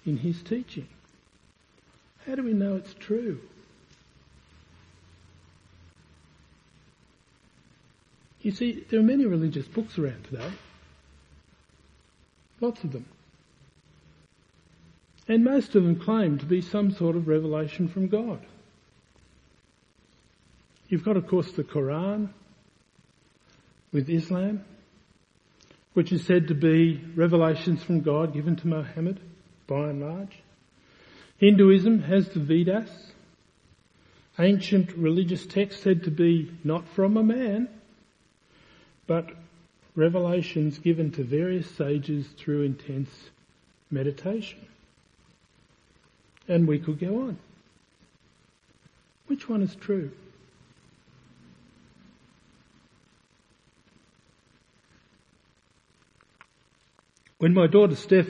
in 0.05 0.17
his 0.17 0.41
teaching. 0.41 0.87
How 2.29 2.35
do 2.35 2.43
we 2.43 2.53
know 2.53 2.75
it's 2.75 2.93
true? 2.93 3.39
You 8.41 8.51
see, 8.51 8.85
there 8.87 8.99
are 8.99 9.03
many 9.03 9.25
religious 9.25 9.65
books 9.65 9.97
around 9.97 10.25
today. 10.25 10.51
Lots 12.61 12.83
of 12.83 12.91
them. 12.91 13.07
And 15.27 15.43
most 15.43 15.73
of 15.73 15.83
them 15.83 15.99
claim 15.99 16.37
to 16.37 16.45
be 16.45 16.61
some 16.61 16.91
sort 16.91 17.15
of 17.15 17.27
revelation 17.27 17.87
from 17.87 18.09
God. 18.09 18.45
You've 20.87 21.03
got, 21.03 21.17
of 21.17 21.25
course, 21.25 21.51
the 21.53 21.63
Quran 21.63 22.29
with 23.91 24.07
Islam, 24.07 24.63
which 25.93 26.11
is 26.11 26.27
said 26.27 26.49
to 26.49 26.53
be 26.53 27.03
revelations 27.15 27.81
from 27.81 28.01
God 28.01 28.35
given 28.35 28.55
to 28.57 28.67
Muhammad, 28.67 29.19
by 29.65 29.89
and 29.89 30.01
large. 30.01 30.43
Hinduism 31.39 32.01
has 32.01 32.27
the 32.29 32.41
Vedas, 32.41 32.89
ancient 34.37 34.91
religious 34.97 35.45
texts 35.45 35.81
said 35.81 36.03
to 36.03 36.11
be 36.11 36.51
not 36.65 36.85
from 36.89 37.15
a 37.15 37.23
man, 37.23 37.69
but 39.07 39.31
revelations 39.95 40.79
given 40.79 41.11
to 41.11 41.23
various 41.23 41.69
sages 41.71 42.27
through 42.37 42.63
intense 42.63 43.09
meditation. 43.89 44.59
And 46.49 46.67
we 46.67 46.77
could 46.77 46.99
go 46.99 47.21
on. 47.21 47.37
Which 49.27 49.47
one 49.47 49.61
is 49.61 49.75
true? 49.75 50.11
When 57.37 57.53
my 57.53 57.67
daughter 57.67 57.95
Steph 57.95 58.27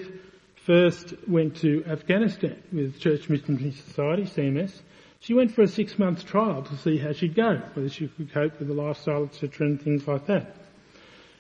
first 0.70 1.16
went 1.28 1.56
to 1.56 1.84
Afghanistan 1.88 2.56
with 2.72 3.00
Church 3.00 3.28
Missionary 3.28 3.72
Society, 3.72 4.22
CMS, 4.22 4.72
she 5.20 5.34
went 5.34 5.52
for 5.52 5.64
a 5.64 5.68
six 5.68 5.98
month 5.98 6.28
trial 6.28 6.62
to 6.62 6.78
see 6.78 7.00
how 7.00 7.12
she'd 7.12 7.34
go, 7.34 7.60
whether 7.74 7.90
she 7.90 8.08
could 8.08 8.32
cope 8.32 8.60
with 8.60 8.68
the 8.68 8.74
lifestyle, 8.76 9.24
etc., 9.24 9.66
and 9.66 9.82
things 9.82 10.08
like 10.08 10.28
that. 10.28 10.56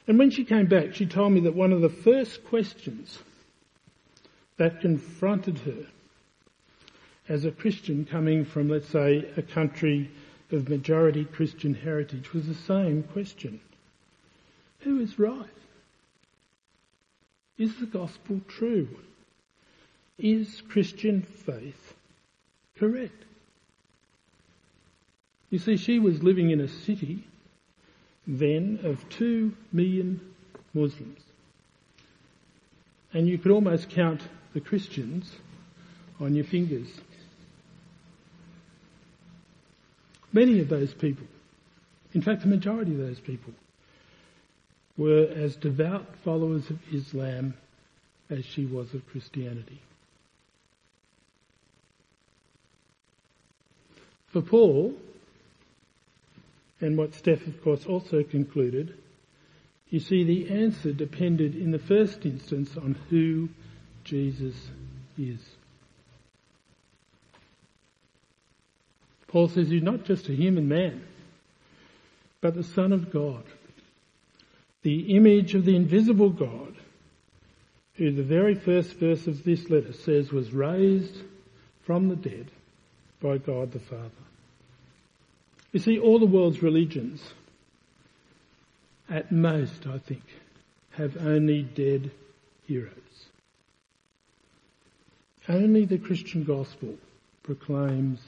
And 0.07 0.17
when 0.17 0.31
she 0.31 0.45
came 0.45 0.65
back, 0.65 0.95
she 0.95 1.05
told 1.05 1.31
me 1.31 1.41
that 1.41 1.53
one 1.53 1.71
of 1.71 1.81
the 1.81 1.89
first 1.89 2.43
questions 2.45 3.19
that 4.57 4.81
confronted 4.81 5.59
her 5.59 5.85
as 7.27 7.45
a 7.45 7.51
Christian 7.51 8.05
coming 8.05 8.45
from, 8.45 8.67
let's 8.67 8.89
say, 8.89 9.31
a 9.37 9.43
country 9.43 10.09
of 10.51 10.69
majority 10.69 11.23
Christian 11.23 11.75
heritage 11.75 12.33
was 12.33 12.47
the 12.47 12.55
same 12.55 13.03
question. 13.03 13.59
Who 14.79 14.99
is 14.99 15.19
right? 15.19 15.45
Is 17.59 17.75
the 17.75 17.85
gospel 17.85 18.41
true? 18.47 18.87
Is 20.19 20.61
Christian 20.67 21.21
faith 21.21 21.93
correct? 22.77 23.23
You 25.49 25.59
see, 25.59 25.77
she 25.77 25.97
was 25.97 26.21
living 26.21 26.51
in 26.51 26.59
a 26.59 26.67
city 26.67 27.23
then 28.27 28.79
of 28.83 29.07
two 29.09 29.53
million 29.71 30.21
Muslims. 30.73 31.21
And 33.13 33.27
you 33.27 33.39
could 33.39 33.51
almost 33.51 33.89
count 33.89 34.21
the 34.53 34.59
Christians 34.59 35.31
on 36.19 36.35
your 36.35 36.45
fingers. 36.45 36.87
Many 40.31 40.59
of 40.59 40.69
those 40.69 40.93
people, 40.93 41.25
in 42.13 42.21
fact 42.21 42.41
the 42.41 42.47
majority 42.47 42.91
of 42.91 42.99
those 42.99 43.19
people, 43.19 43.53
were 44.95 45.27
as 45.33 45.55
devout 45.55 46.05
followers 46.23 46.69
of 46.69 46.77
Islam 46.93 47.55
as 48.29 48.45
she 48.45 48.65
was 48.65 48.93
of 48.93 49.07
Christianity. 49.07 49.81
For 54.31 54.41
Paul, 54.41 54.93
and 56.81 56.97
what 56.97 57.15
Steph, 57.15 57.45
of 57.47 57.61
course, 57.63 57.85
also 57.85 58.23
concluded, 58.23 58.95
you 59.89 59.99
see, 59.99 60.23
the 60.23 60.51
answer 60.51 60.93
depended 60.93 61.55
in 61.55 61.71
the 61.71 61.79
first 61.79 62.25
instance 62.25 62.77
on 62.77 62.95
who 63.09 63.49
Jesus 64.03 64.55
is. 65.17 65.39
Paul 69.27 69.47
says 69.47 69.69
he's 69.69 69.83
not 69.83 70.05
just 70.05 70.29
a 70.29 70.33
human 70.33 70.67
man, 70.67 71.03
but 72.41 72.55
the 72.55 72.63
Son 72.63 72.93
of 72.93 73.11
God, 73.11 73.43
the 74.83 75.15
image 75.15 75.55
of 75.55 75.65
the 75.65 75.75
invisible 75.75 76.29
God, 76.29 76.75
who 77.95 78.11
the 78.11 78.23
very 78.23 78.55
first 78.55 78.93
verse 78.93 79.27
of 79.27 79.43
this 79.43 79.69
letter 79.69 79.93
says 79.93 80.31
was 80.31 80.53
raised 80.53 81.17
from 81.81 82.09
the 82.09 82.15
dead 82.15 82.49
by 83.21 83.37
God 83.37 83.71
the 83.71 83.79
Father. 83.79 84.09
You 85.71 85.79
see, 85.79 85.99
all 85.99 86.19
the 86.19 86.25
world's 86.25 86.63
religions, 86.63 87.21
at 89.09 89.31
most, 89.31 89.85
I 89.87 89.97
think, 89.97 90.23
have 90.91 91.17
only 91.17 91.63
dead 91.63 92.11
heroes. 92.67 92.93
Only 95.47 95.85
the 95.85 95.97
Christian 95.97 96.43
gospel 96.43 96.95
proclaims 97.43 98.19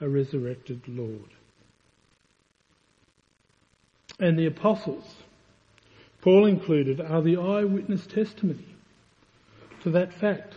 a 0.00 0.08
resurrected 0.08 0.82
Lord. 0.86 1.30
And 4.18 4.38
the 4.38 4.46
apostles, 4.46 5.04
Paul 6.22 6.46
included, 6.46 7.00
are 7.00 7.22
the 7.22 7.36
eyewitness 7.36 8.06
testimony 8.06 8.76
to 9.82 9.90
that 9.90 10.12
fact. 10.14 10.54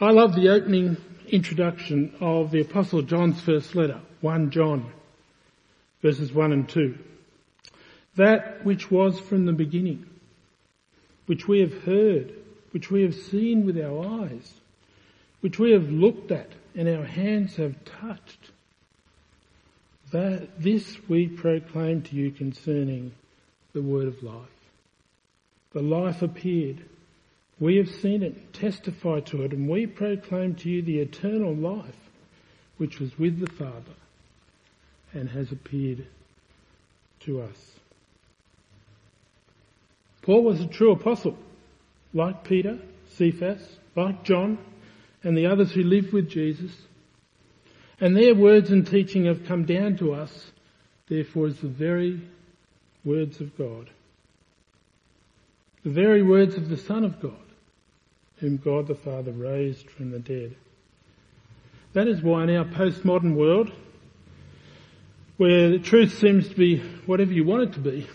I 0.00 0.12
love 0.12 0.36
the 0.36 0.50
opening 0.50 0.96
introduction 1.26 2.14
of 2.20 2.52
the 2.52 2.60
Apostle 2.60 3.02
John's 3.02 3.40
first 3.40 3.74
letter, 3.74 4.00
1 4.20 4.52
John, 4.52 4.92
verses 6.02 6.32
1 6.32 6.52
and 6.52 6.68
2. 6.68 6.96
That 8.14 8.64
which 8.64 8.92
was 8.92 9.18
from 9.18 9.44
the 9.44 9.52
beginning, 9.52 10.06
which 11.26 11.48
we 11.48 11.58
have 11.62 11.82
heard, 11.82 12.32
which 12.70 12.92
we 12.92 13.02
have 13.02 13.14
seen 13.16 13.66
with 13.66 13.76
our 13.76 14.22
eyes, 14.22 14.52
which 15.40 15.58
we 15.58 15.72
have 15.72 15.90
looked 15.90 16.30
at 16.30 16.50
and 16.76 16.88
our 16.88 17.04
hands 17.04 17.56
have 17.56 17.84
touched. 17.84 18.52
That 20.12 20.62
this 20.62 20.96
we 21.08 21.26
proclaim 21.26 22.02
to 22.02 22.14
you 22.14 22.30
concerning 22.30 23.14
the 23.72 23.82
word 23.82 24.06
of 24.06 24.22
life. 24.22 24.46
The 25.72 25.82
life 25.82 26.22
appeared 26.22 26.84
we 27.60 27.76
have 27.76 27.90
seen 27.90 28.22
it, 28.22 28.52
testify 28.52 29.20
to 29.20 29.42
it, 29.42 29.52
and 29.52 29.68
we 29.68 29.86
proclaim 29.86 30.54
to 30.56 30.68
you 30.68 30.82
the 30.82 31.00
eternal 31.00 31.54
life 31.54 31.96
which 32.76 33.00
was 33.00 33.18
with 33.18 33.40
the 33.40 33.50
Father 33.50 33.96
and 35.12 35.28
has 35.30 35.50
appeared 35.50 36.06
to 37.20 37.42
us. 37.42 37.72
Paul 40.22 40.44
was 40.44 40.60
a 40.60 40.66
true 40.66 40.92
apostle, 40.92 41.36
like 42.14 42.44
Peter, 42.44 42.78
Cephas, 43.14 43.62
like 43.96 44.22
John, 44.22 44.58
and 45.24 45.36
the 45.36 45.46
others 45.46 45.72
who 45.72 45.82
lived 45.82 46.12
with 46.12 46.30
Jesus. 46.30 46.70
And 48.00 48.16
their 48.16 48.34
words 48.34 48.70
and 48.70 48.86
teaching 48.86 49.24
have 49.24 49.46
come 49.46 49.64
down 49.64 49.96
to 49.96 50.12
us, 50.12 50.52
therefore, 51.08 51.48
as 51.48 51.58
the 51.58 51.68
very 51.68 52.20
words 53.04 53.40
of 53.40 53.56
God. 53.58 53.90
The 55.82 55.90
very 55.90 56.22
words 56.22 56.56
of 56.56 56.68
the 56.68 56.76
Son 56.76 57.04
of 57.04 57.20
God 57.20 57.47
whom 58.40 58.56
God 58.56 58.86
the 58.86 58.94
Father 58.94 59.32
raised 59.32 59.90
from 59.90 60.10
the 60.10 60.18
dead. 60.18 60.54
That 61.92 62.08
is 62.08 62.22
why 62.22 62.44
in 62.44 62.56
our 62.56 62.64
postmodern 62.64 63.34
world, 63.34 63.72
where 65.36 65.70
the 65.70 65.78
truth 65.78 66.18
seems 66.18 66.48
to 66.48 66.54
be 66.54 66.78
whatever 67.06 67.32
you 67.32 67.44
want 67.44 67.62
it 67.62 67.72
to 67.74 67.80
be, 67.80 68.08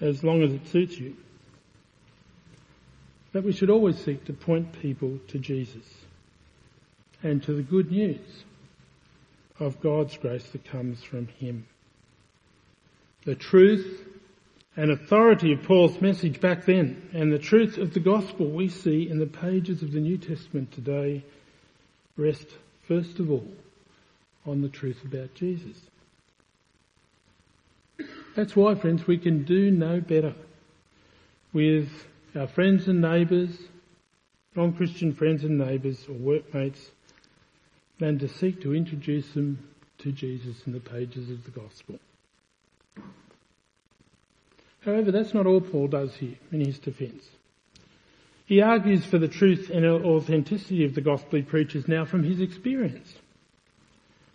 as 0.00 0.22
long 0.24 0.42
as 0.42 0.52
it 0.52 0.66
suits 0.68 0.98
you, 0.98 1.16
that 3.32 3.44
we 3.44 3.52
should 3.52 3.70
always 3.70 3.98
seek 4.02 4.24
to 4.24 4.32
point 4.32 4.72
people 4.80 5.18
to 5.28 5.38
Jesus 5.38 5.84
and 7.22 7.42
to 7.42 7.52
the 7.52 7.62
good 7.62 7.90
news 7.90 8.44
of 9.58 9.80
God's 9.80 10.16
grace 10.16 10.48
that 10.50 10.64
comes 10.64 11.02
from 11.02 11.28
Him. 11.38 11.66
The 13.24 13.34
truth 13.34 14.06
and 14.76 14.90
authority 14.90 15.52
of 15.52 15.62
Paul's 15.62 16.00
message 16.00 16.40
back 16.40 16.64
then 16.64 17.10
and 17.12 17.32
the 17.32 17.38
truth 17.38 17.76
of 17.76 17.92
the 17.92 18.00
gospel 18.00 18.46
we 18.46 18.68
see 18.68 19.08
in 19.08 19.18
the 19.18 19.26
pages 19.26 19.82
of 19.82 19.92
the 19.92 20.00
New 20.00 20.16
Testament 20.16 20.72
today 20.72 21.24
rest 22.16 22.46
first 22.86 23.18
of 23.18 23.30
all 23.30 23.46
on 24.46 24.62
the 24.62 24.68
truth 24.68 25.02
about 25.04 25.34
Jesus. 25.34 25.76
That's 28.36 28.54
why, 28.54 28.74
friends, 28.74 29.06
we 29.06 29.18
can 29.18 29.44
do 29.44 29.70
no 29.70 30.00
better 30.00 30.34
with 31.52 31.88
our 32.34 32.46
friends 32.46 32.86
and 32.86 33.00
neighbours, 33.00 33.50
non-Christian 34.54 35.14
friends 35.14 35.44
and 35.44 35.58
neighbours 35.58 36.06
or 36.08 36.14
workmates, 36.14 36.90
than 37.98 38.18
to 38.20 38.28
seek 38.28 38.62
to 38.62 38.74
introduce 38.74 39.30
them 39.32 39.68
to 39.98 40.12
Jesus 40.12 40.56
in 40.66 40.72
the 40.72 40.80
pages 40.80 41.28
of 41.28 41.44
the 41.44 41.50
gospel. 41.50 41.98
However, 44.84 45.10
that's 45.10 45.34
not 45.34 45.46
all 45.46 45.60
Paul 45.60 45.88
does 45.88 46.14
here 46.14 46.36
in 46.52 46.64
his 46.64 46.78
defence. 46.78 47.28
He 48.46 48.62
argues 48.62 49.04
for 49.04 49.18
the 49.18 49.28
truth 49.28 49.70
and 49.70 49.84
authenticity 49.84 50.84
of 50.84 50.94
the 50.94 51.00
gospel 51.00 51.38
he 51.38 51.42
preaches 51.42 51.86
now 51.86 52.04
from 52.04 52.24
his 52.24 52.40
experience. 52.40 53.14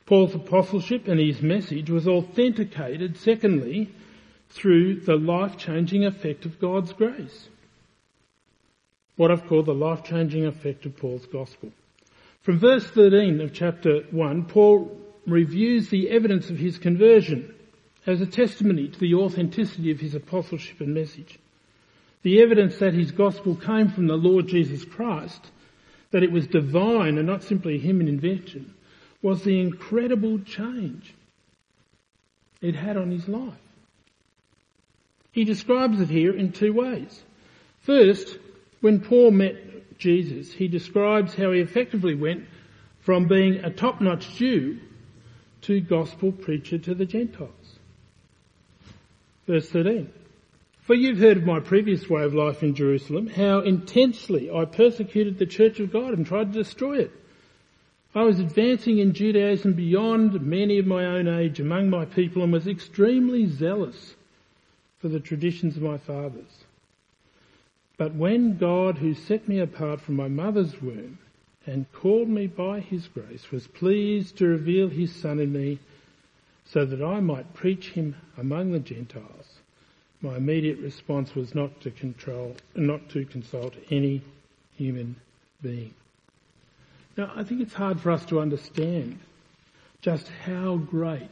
Paul's 0.06 0.36
apostleship 0.36 1.08
and 1.08 1.20
his 1.20 1.42
message 1.42 1.90
was 1.90 2.08
authenticated, 2.08 3.18
secondly, 3.18 3.90
through 4.50 5.02
the 5.02 5.16
life-changing 5.16 6.06
effect 6.06 6.46
of 6.46 6.60
God's 6.60 6.94
grace. 6.94 7.50
What 9.16 9.32
I've 9.32 9.48
called 9.48 9.66
the 9.66 9.74
life-changing 9.74 10.46
effect 10.46 10.86
of 10.86 10.96
Paul's 10.96 11.26
gospel. 11.26 11.72
From 12.42 12.60
verse 12.60 12.86
13 12.86 13.42
of 13.42 13.52
chapter 13.52 14.02
1, 14.12 14.46
Paul 14.46 14.96
reviews 15.26 15.90
the 15.90 16.12
evidence 16.12 16.52
of 16.52 16.60
his 16.60 16.78
conversion 16.78 17.55
as 18.06 18.22
a 18.22 18.26
testimony 18.26 18.88
to 18.88 19.00
the 19.00 19.16
authenticity 19.16 19.92
of 19.92 20.00
his 20.00 20.16
apostleship 20.16 20.80
and 20.80 20.94
message. 20.94 21.40
The 22.22 22.42
evidence 22.42 22.78
that 22.78 22.94
his 22.94 23.12
gospel 23.12 23.56
came 23.56 23.90
from 23.90 24.08
the 24.08 24.16
Lord 24.16 24.48
Jesus 24.48 24.84
Christ, 24.86 25.52
that 26.12 26.24
it 26.24 26.32
was 26.32 26.48
divine 26.48 27.18
and 27.18 27.28
not 27.28 27.44
simply 27.44 27.76
a 27.76 27.80
human 27.80 28.08
invention, 28.08 28.74
was 29.22 29.44
the 29.44 29.60
incredible 29.60 30.40
change 30.40 31.14
it 32.62 32.76
had 32.76 32.98
on 32.98 33.12
his 33.12 33.28
life. 33.28 33.54
He 35.32 35.44
describes 35.44 36.00
it 36.00 36.10
here 36.10 36.36
in 36.36 36.52
two 36.52 36.74
ways. 36.74 37.24
First, 37.82 38.38
when 38.82 39.02
Paul 39.02 39.32
met 39.32 39.98
Jesus, 39.98 40.52
he 40.52 40.68
describes 40.68 41.36
how 41.36 41.52
he 41.52 41.60
effectively 41.60 42.16
went 42.16 42.46
from 43.02 43.28
being 43.28 43.56
a 43.64 43.70
top-notch 43.70 44.36
Jew 44.36 44.80
to 45.62 45.82
gospel 45.82 46.32
preacher 46.32 46.78
to 46.78 46.96
the 46.96 47.06
Gentiles. 47.06 47.55
Verse 49.48 49.70
13. 49.70 50.10
For 50.82 50.94
you've 50.94 51.20
heard 51.20 51.38
of 51.38 51.46
my 51.46 51.60
previous 51.60 52.10
way 52.10 52.24
of 52.24 52.34
life 52.34 52.62
in 52.62 52.76
Jerusalem, 52.76 53.28
how 53.28 53.60
intensely 53.60 54.52
I 54.52 54.66
persecuted 54.66 55.38
the 55.38 55.46
church 55.46 55.80
of 55.80 55.92
God 55.92 56.14
and 56.14 56.26
tried 56.26 56.54
to 56.54 56.64
destroy 56.64 57.00
it. 57.00 57.12
I 58.14 58.24
was 58.24 58.40
advancing 58.40 59.00
in 59.00 59.14
Judaism 59.14 59.74
beyond 59.74 60.42
many 60.42 60.78
of 60.78 60.88
my 60.88 61.06
own 61.06 61.28
age 61.28 61.60
among 61.60 61.90
my 61.90 62.06
people 62.06 62.44
and 62.44 62.54
was 62.54 62.68
extremely 62.68 63.46
zealous 63.48 64.16
for 65.00 65.10
the 65.10 65.20
traditions 65.20 65.76
of 65.76 65.84
my 65.84 65.98
fathers. 65.98 66.64
But 67.98 68.16
when 68.16 68.58
God, 68.58 68.98
who 68.98 69.14
set 69.14 69.48
me 69.48 69.60
apart 69.60 70.02
from 70.02 70.16
my 70.16 70.28
mother's 70.28 70.82
womb 70.82 71.18
and 71.66 71.92
called 71.92 72.30
me 72.30 72.48
by 72.48 72.80
his 72.80 73.08
grace, 73.08 73.52
was 73.52 73.68
pleased 73.68 74.38
to 74.38 74.48
reveal 74.48 74.88
his 74.88 75.14
son 75.14 75.40
in 75.40 75.52
me 75.52 75.80
so 76.66 76.86
that 76.86 77.02
I 77.04 77.20
might 77.20 77.54
preach 77.54 77.90
him 77.92 78.16
among 78.38 78.72
the 78.72 78.80
Gentiles, 78.80 79.60
my 80.22 80.38
immediate 80.38 80.80
response 80.80 81.36
was 81.36 81.54
not 81.54 81.82
to 81.82 81.92
control, 81.92 82.56
not 82.76 83.10
to 83.10 83.26
consult 83.26 83.76
any 83.92 84.22
human 84.76 85.16
being. 85.62 85.94
Now, 87.18 87.32
I 87.36 87.44
think 87.44 87.62
it's 87.62 87.74
hard 87.74 88.02
for 88.02 88.12
us 88.12 88.26
to 88.26 88.40
understand 88.40 89.20
just 90.02 90.28
how 90.28 90.78
great 90.78 91.30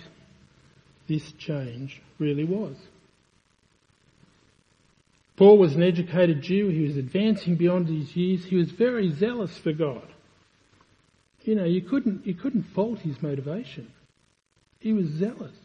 this 1.07 1.31
change 1.33 2.01
really 2.19 2.43
was. 2.43 2.75
Paul 5.35 5.57
was 5.57 5.75
an 5.75 5.83
educated 5.83 6.41
Jew. 6.41 6.69
He 6.69 6.81
was 6.81 6.95
advancing 6.95 7.55
beyond 7.55 7.87
his 7.87 8.15
years. 8.15 8.45
He 8.45 8.55
was 8.55 8.71
very 8.71 9.11
zealous 9.11 9.57
for 9.57 9.73
God. 9.73 10.07
You 11.41 11.55
know, 11.55 11.65
you 11.65 11.81
couldn't, 11.81 12.25
you 12.25 12.33
couldn't 12.33 12.63
fault 12.63 12.99
his 12.99 13.21
motivation. 13.21 13.91
He 14.83 14.91
was 14.91 15.07
zealous, 15.07 15.55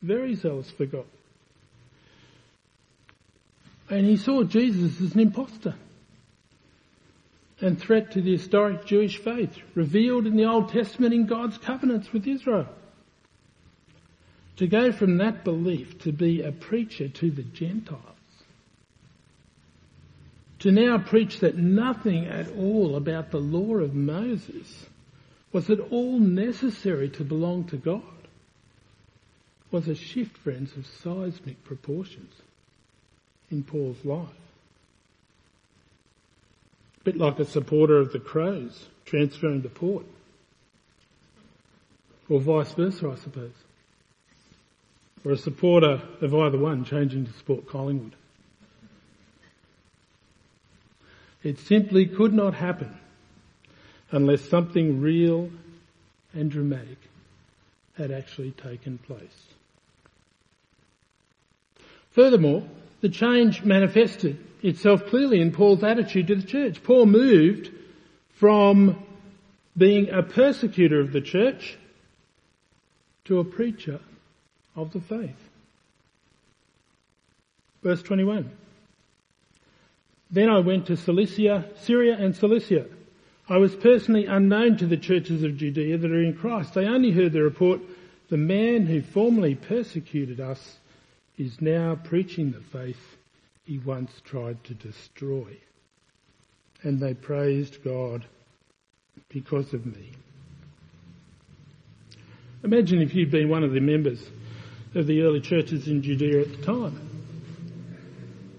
very 0.00 0.34
zealous 0.36 0.70
for 0.70 0.86
God. 0.86 1.04
And 3.90 4.06
he 4.06 4.16
saw 4.16 4.42
Jesus 4.42 4.98
as 5.02 5.12
an 5.12 5.20
impostor 5.20 5.74
and 7.60 7.78
threat 7.78 8.12
to 8.12 8.22
the 8.22 8.32
historic 8.32 8.86
Jewish 8.86 9.18
faith 9.18 9.54
revealed 9.74 10.26
in 10.26 10.36
the 10.36 10.46
Old 10.46 10.70
Testament 10.70 11.12
in 11.12 11.26
God's 11.26 11.58
covenants 11.58 12.10
with 12.10 12.26
Israel. 12.26 12.66
To 14.56 14.66
go 14.66 14.92
from 14.92 15.18
that 15.18 15.44
belief 15.44 15.98
to 16.04 16.12
be 16.12 16.40
a 16.40 16.50
preacher 16.50 17.08
to 17.08 17.30
the 17.30 17.42
Gentiles. 17.42 18.00
To 20.60 20.72
now 20.72 20.96
preach 20.96 21.40
that 21.40 21.58
nothing 21.58 22.24
at 22.28 22.48
all 22.56 22.96
about 22.96 23.30
the 23.30 23.40
law 23.40 23.74
of 23.76 23.94
Moses 23.94 24.86
was 25.52 25.68
at 25.68 25.80
all 25.80 26.18
necessary 26.18 27.10
to 27.10 27.24
belong 27.24 27.64
to 27.64 27.76
God 27.76 28.13
was 29.70 29.88
a 29.88 29.94
shift, 29.94 30.36
friends, 30.38 30.76
of 30.76 30.86
seismic 30.86 31.62
proportions 31.64 32.32
in 33.50 33.62
Paul's 33.62 34.04
life 34.04 34.28
A 37.00 37.04
bit 37.04 37.16
like 37.16 37.38
a 37.38 37.44
supporter 37.44 37.98
of 37.98 38.12
the 38.12 38.18
Crows 38.18 38.88
transferring 39.04 39.62
to 39.62 39.68
Port. 39.68 40.06
Or 42.28 42.40
vice 42.40 42.72
versa, 42.72 43.10
I 43.10 43.16
suppose. 43.16 43.52
Or 45.24 45.32
a 45.32 45.36
supporter 45.36 46.00
of 46.20 46.34
either 46.34 46.58
one 46.58 46.84
changing 46.84 47.26
to 47.26 47.32
support 47.32 47.66
Collingwood. 47.66 48.14
It 51.42 51.58
simply 51.58 52.06
could 52.06 52.32
not 52.32 52.54
happen 52.54 52.96
unless 54.10 54.48
something 54.48 55.02
real 55.02 55.50
and 56.32 56.50
dramatic 56.50 56.98
had 57.96 58.10
actually 58.10 58.50
taken 58.52 58.98
place. 58.98 59.46
Furthermore, 62.10 62.64
the 63.00 63.08
change 63.08 63.62
manifested 63.62 64.38
itself 64.62 65.06
clearly 65.06 65.40
in 65.40 65.52
Paul's 65.52 65.84
attitude 65.84 66.28
to 66.28 66.36
the 66.36 66.46
church. 66.46 66.82
Paul 66.82 67.06
moved 67.06 67.70
from 68.34 69.04
being 69.76 70.10
a 70.10 70.22
persecutor 70.22 71.00
of 71.00 71.12
the 71.12 71.20
church 71.20 71.76
to 73.24 73.40
a 73.40 73.44
preacher 73.44 74.00
of 74.76 74.92
the 74.92 75.00
faith. 75.00 75.36
Verse 77.82 78.02
21. 78.02 78.50
Then 80.30 80.48
I 80.48 80.60
went 80.60 80.86
to 80.86 80.96
Cilicia, 80.96 81.68
Syria 81.82 82.16
and 82.18 82.34
Cilicia. 82.34 82.86
I 83.48 83.58
was 83.58 83.74
personally 83.76 84.24
unknown 84.24 84.78
to 84.78 84.86
the 84.86 84.96
churches 84.96 85.42
of 85.42 85.58
Judea 85.58 85.98
that 85.98 86.10
are 86.10 86.22
in 86.22 86.34
Christ. 86.34 86.72
They 86.72 86.86
only 86.86 87.10
heard 87.10 87.32
the 87.32 87.42
report, 87.42 87.80
the 88.30 88.38
man 88.38 88.86
who 88.86 89.02
formerly 89.02 89.54
persecuted 89.54 90.40
us 90.40 90.78
is 91.36 91.60
now 91.60 91.94
preaching 91.94 92.52
the 92.52 92.60
faith 92.60 93.16
he 93.64 93.78
once 93.78 94.10
tried 94.24 94.62
to 94.64 94.74
destroy. 94.74 95.58
And 96.82 97.00
they 97.00 97.12
praised 97.12 97.84
God 97.84 98.24
because 99.28 99.74
of 99.74 99.84
me. 99.84 100.12
Imagine 102.62 103.02
if 103.02 103.14
you'd 103.14 103.30
been 103.30 103.50
one 103.50 103.62
of 103.62 103.72
the 103.72 103.80
members 103.80 104.26
of 104.94 105.06
the 105.06 105.20
early 105.20 105.40
churches 105.40 105.86
in 105.86 106.02
Judea 106.02 106.40
at 106.42 106.56
the 106.56 106.62
time. 106.64 107.10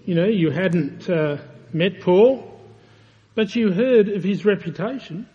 You 0.04 0.14
know, 0.14 0.26
you 0.26 0.50
hadn't 0.50 1.10
uh, 1.10 1.38
met 1.72 2.00
Paul, 2.00 2.55
but 3.36 3.54
you 3.54 3.70
heard 3.70 4.08
of 4.08 4.24
his 4.24 4.46
reputation. 4.46 5.28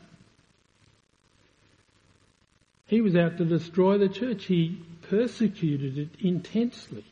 He 2.88 3.00
was 3.00 3.16
out 3.16 3.38
to 3.38 3.46
destroy 3.46 4.00
the 4.00 4.10
church. 4.10 4.46
He 4.46 4.82
persecuted 5.04 5.98
it 5.98 6.10
intensely. 6.20 7.06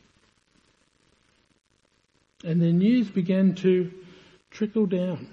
And 2.44 2.60
the 2.60 2.74
news 2.74 3.08
began 3.08 3.54
to 3.56 3.92
trickle 4.50 4.88
down 4.88 5.30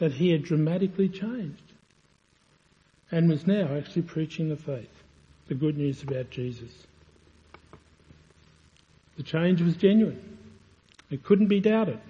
that 0.00 0.12
he 0.12 0.30
had 0.30 0.42
dramatically 0.42 1.08
changed 1.08 1.62
and 3.12 3.28
was 3.28 3.46
now 3.46 3.76
actually 3.76 4.02
preaching 4.02 4.48
the 4.48 4.56
faith, 4.56 4.90
the 5.46 5.54
good 5.54 5.78
news 5.78 6.02
about 6.02 6.30
Jesus. 6.30 6.72
The 9.16 9.22
change 9.22 9.62
was 9.62 9.76
genuine. 9.76 10.36
It 11.10 11.22
couldn't 11.22 11.46
be 11.46 11.60
doubted. 11.60 12.00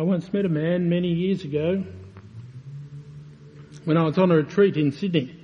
I 0.00 0.02
once 0.02 0.32
met 0.32 0.46
a 0.46 0.48
man 0.48 0.88
many 0.88 1.12
years 1.12 1.44
ago 1.44 1.84
when 3.84 3.98
I 3.98 4.04
was 4.04 4.16
on 4.16 4.30
a 4.30 4.36
retreat 4.36 4.78
in 4.78 4.92
Sydney 4.92 5.36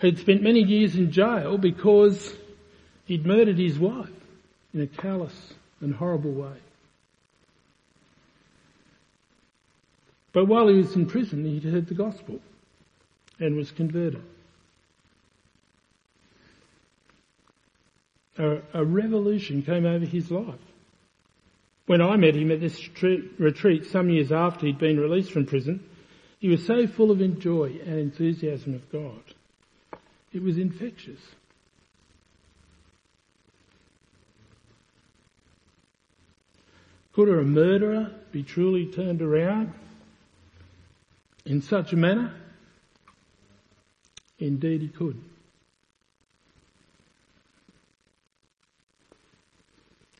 who'd 0.00 0.18
spent 0.18 0.42
many 0.42 0.62
years 0.62 0.96
in 0.96 1.12
jail 1.12 1.58
because 1.58 2.34
he'd 3.04 3.26
murdered 3.26 3.58
his 3.58 3.78
wife 3.78 4.08
in 4.72 4.80
a 4.80 4.86
callous 4.86 5.52
and 5.82 5.94
horrible 5.94 6.32
way. 6.32 6.56
But 10.32 10.46
while 10.46 10.68
he 10.68 10.76
was 10.76 10.96
in 10.96 11.04
prison, 11.04 11.44
he'd 11.44 11.64
heard 11.64 11.86
the 11.86 11.92
gospel 11.92 12.40
and 13.38 13.56
was 13.56 13.70
converted. 13.72 14.22
A, 18.38 18.60
a 18.72 18.82
revolution 18.86 19.60
came 19.60 19.84
over 19.84 20.06
his 20.06 20.30
life. 20.30 20.67
When 21.88 22.02
I 22.02 22.16
met 22.18 22.36
him 22.36 22.50
at 22.50 22.60
this 22.60 22.86
retreat 23.38 23.86
some 23.86 24.10
years 24.10 24.30
after 24.30 24.66
he'd 24.66 24.78
been 24.78 25.00
released 25.00 25.32
from 25.32 25.46
prison, 25.46 25.82
he 26.38 26.50
was 26.50 26.66
so 26.66 26.86
full 26.86 27.10
of 27.10 27.38
joy 27.38 27.80
and 27.82 27.98
enthusiasm 27.98 28.74
of 28.74 28.92
God. 28.92 29.22
It 30.30 30.42
was 30.42 30.58
infectious. 30.58 31.18
Could 37.14 37.30
a 37.30 37.42
murderer 37.42 38.12
be 38.32 38.42
truly 38.42 38.92
turned 38.92 39.22
around 39.22 39.72
in 41.46 41.62
such 41.62 41.94
a 41.94 41.96
manner? 41.96 42.34
Indeed 44.38 44.82
he 44.82 44.88
could. 44.88 45.18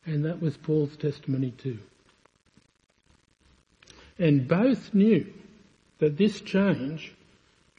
And 0.09 0.25
that 0.25 0.41
was 0.41 0.57
Paul's 0.57 0.97
testimony 0.97 1.51
too. 1.51 1.77
And 4.17 4.47
both 4.47 4.91
knew 4.91 5.31
that 5.99 6.17
this 6.17 6.41
change 6.41 7.13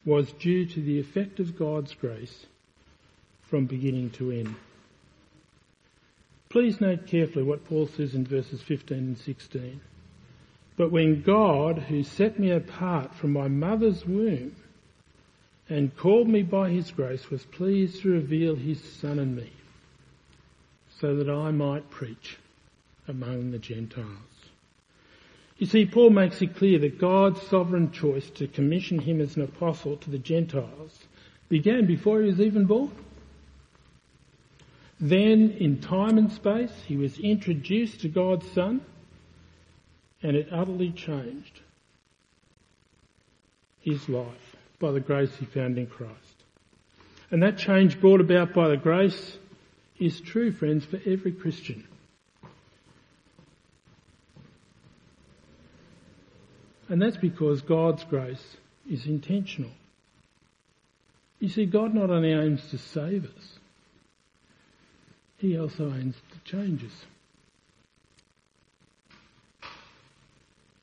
was 0.05 0.31
due 0.35 0.65
to 0.65 0.81
the 0.81 1.01
effect 1.01 1.41
of 1.41 1.59
God's 1.59 1.93
grace 1.95 2.47
from 3.43 3.67
beginning 3.67 4.11
to 4.11 4.31
end. 4.31 4.55
Please 6.51 6.81
note 6.81 7.09
carefully 7.09 7.45
what 7.45 7.65
Paul 7.65 7.89
says 7.89 8.15
in 8.15 8.25
verses 8.25 8.63
15 8.63 8.97
and 8.97 9.19
16. 9.19 9.81
But 10.77 10.93
when 10.93 11.23
God, 11.23 11.79
who 11.79 12.05
set 12.05 12.39
me 12.39 12.53
apart 12.53 13.13
from 13.13 13.33
my 13.33 13.49
mother's 13.49 14.07
womb 14.07 14.55
and 15.69 15.97
called 15.97 16.29
me 16.29 16.45
by 16.45 16.71
his 16.71 16.93
grace, 16.93 17.29
was 17.29 17.45
pleased 17.45 18.03
to 18.03 18.11
reveal 18.11 18.55
his 18.55 18.81
son 18.81 19.19
in 19.19 19.35
me 19.35 19.51
so 21.01 21.17
that 21.17 21.31
I 21.31 21.51
might 21.51 21.91
preach 21.91 22.37
among 23.09 23.51
the 23.51 23.59
Gentiles. 23.59 24.09
You 25.57 25.67
see, 25.67 25.87
Paul 25.87 26.11
makes 26.11 26.41
it 26.41 26.57
clear 26.57 26.79
that 26.79 26.99
God's 26.99 27.43
sovereign 27.43 27.91
choice 27.91 28.29
to 28.31 28.47
commission 28.47 28.99
him 28.99 29.21
as 29.21 29.37
an 29.37 29.43
apostle 29.43 29.97
to 29.99 30.11
the 30.11 30.19
Gentiles 30.19 30.99
began 31.49 31.87
before 31.87 32.21
he 32.21 32.29
was 32.29 32.41
even 32.41 32.65
born. 32.65 32.93
Then, 35.01 35.57
in 35.59 35.81
time 35.81 36.19
and 36.19 36.31
space, 36.31 36.73
he 36.87 36.97
was 36.97 37.19
introduced 37.19 38.01
to 38.03 38.09
God's 38.09 38.51
Son, 38.53 38.83
and 40.23 40.37
it 40.37 40.49
utterly 40.53 40.91
changed 40.91 41.61
his 43.81 44.09
life 44.09 44.57
by 44.79 44.93
the 44.93 45.01
grace 45.01 45.35
he 45.37 45.47
found 45.47 45.79
in 45.79 45.87
Christ. 45.87 46.15
And 47.31 47.43
that 47.43 47.57
change 47.57 48.01
brought 48.01 48.21
about 48.21 48.53
by 48.53 48.69
the 48.69 48.77
grace 48.77 49.39
is 50.01 50.21
true, 50.21 50.51
friends, 50.51 50.85
for 50.85 50.99
every 51.07 51.33
Christian. 51.33 51.87
And 56.89 57.01
that's 57.01 57.19
because 57.19 57.61
God's 57.61 58.03
grace 58.05 58.57
is 58.91 59.07
intentional. 59.07 59.71
You 61.39 61.49
see, 61.49 61.65
God 61.65 61.95
not 61.95 62.11
only 62.11 62.33
aims 62.33 62.69
to 62.71 62.79
save 62.79 63.25
us, 63.25 63.59
He 65.39 65.57
also 65.57 65.93
aims 65.95 66.17
to 66.33 66.51
change 66.51 66.85
us. 66.85 67.07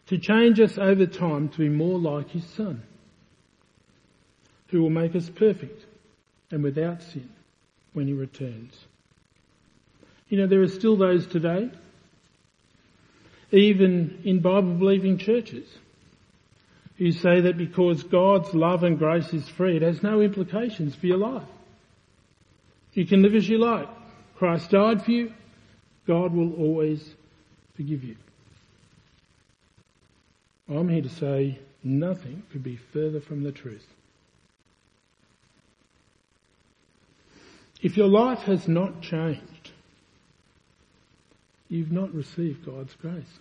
To 0.08 0.18
change 0.18 0.62
us 0.62 0.78
over 0.78 1.06
time 1.06 1.50
to 1.50 1.58
be 1.58 1.70
more 1.70 2.00
like 2.00 2.30
His 2.30 2.46
Son, 2.46 2.82
who 4.70 4.82
will 4.82 4.90
make 4.90 5.16
us 5.16 5.30
perfect 5.30 5.86
and 6.52 6.64
without 6.64 7.02
sin 7.04 7.30
when 7.92 8.08
He 8.08 8.14
returns. 8.14 8.74
You 10.30 10.40
know, 10.40 10.48
there 10.48 10.62
are 10.62 10.68
still 10.68 10.98
those 10.98 11.26
today, 11.26 11.70
even 13.52 14.22
in 14.26 14.42
Bible 14.42 14.74
believing 14.74 15.18
churches, 15.18 15.68
who 16.98 17.12
say 17.12 17.42
that 17.42 17.58
because 17.58 18.04
God's 18.04 18.54
love 18.54 18.84
and 18.84 18.98
grace 18.98 19.32
is 19.34 19.48
free, 19.48 19.78
it 19.78 19.84
has 19.84 20.04
no 20.04 20.22
implications 20.22 20.96
for 20.96 21.06
your 21.06 21.18
life. 21.18 21.48
You 22.94 23.06
can 23.06 23.22
live 23.22 23.36
as 23.36 23.48
you 23.48 23.60
like. 23.60 23.88
Christ 24.38 24.72
died 24.72 25.04
for 25.04 25.12
you. 25.12 25.34
God 26.08 26.34
will 26.34 26.54
always 26.56 27.14
forgive 27.76 28.04
you. 28.04 28.16
I'm 30.68 30.90
here 30.90 31.04
to 31.04 31.10
say 31.10 31.60
nothing 31.84 32.44
could 32.52 32.64
be 32.64 32.80
further 32.92 33.22
from 33.22 33.44
the 33.44 33.52
truth. 33.52 33.86
If 37.82 37.96
your 37.96 38.08
life 38.08 38.40
has 38.40 38.68
not 38.68 39.02
changed, 39.02 39.42
you've 41.70 41.92
not 41.92 42.14
received 42.14 42.66
God's 42.66 42.94
grace. 42.96 43.40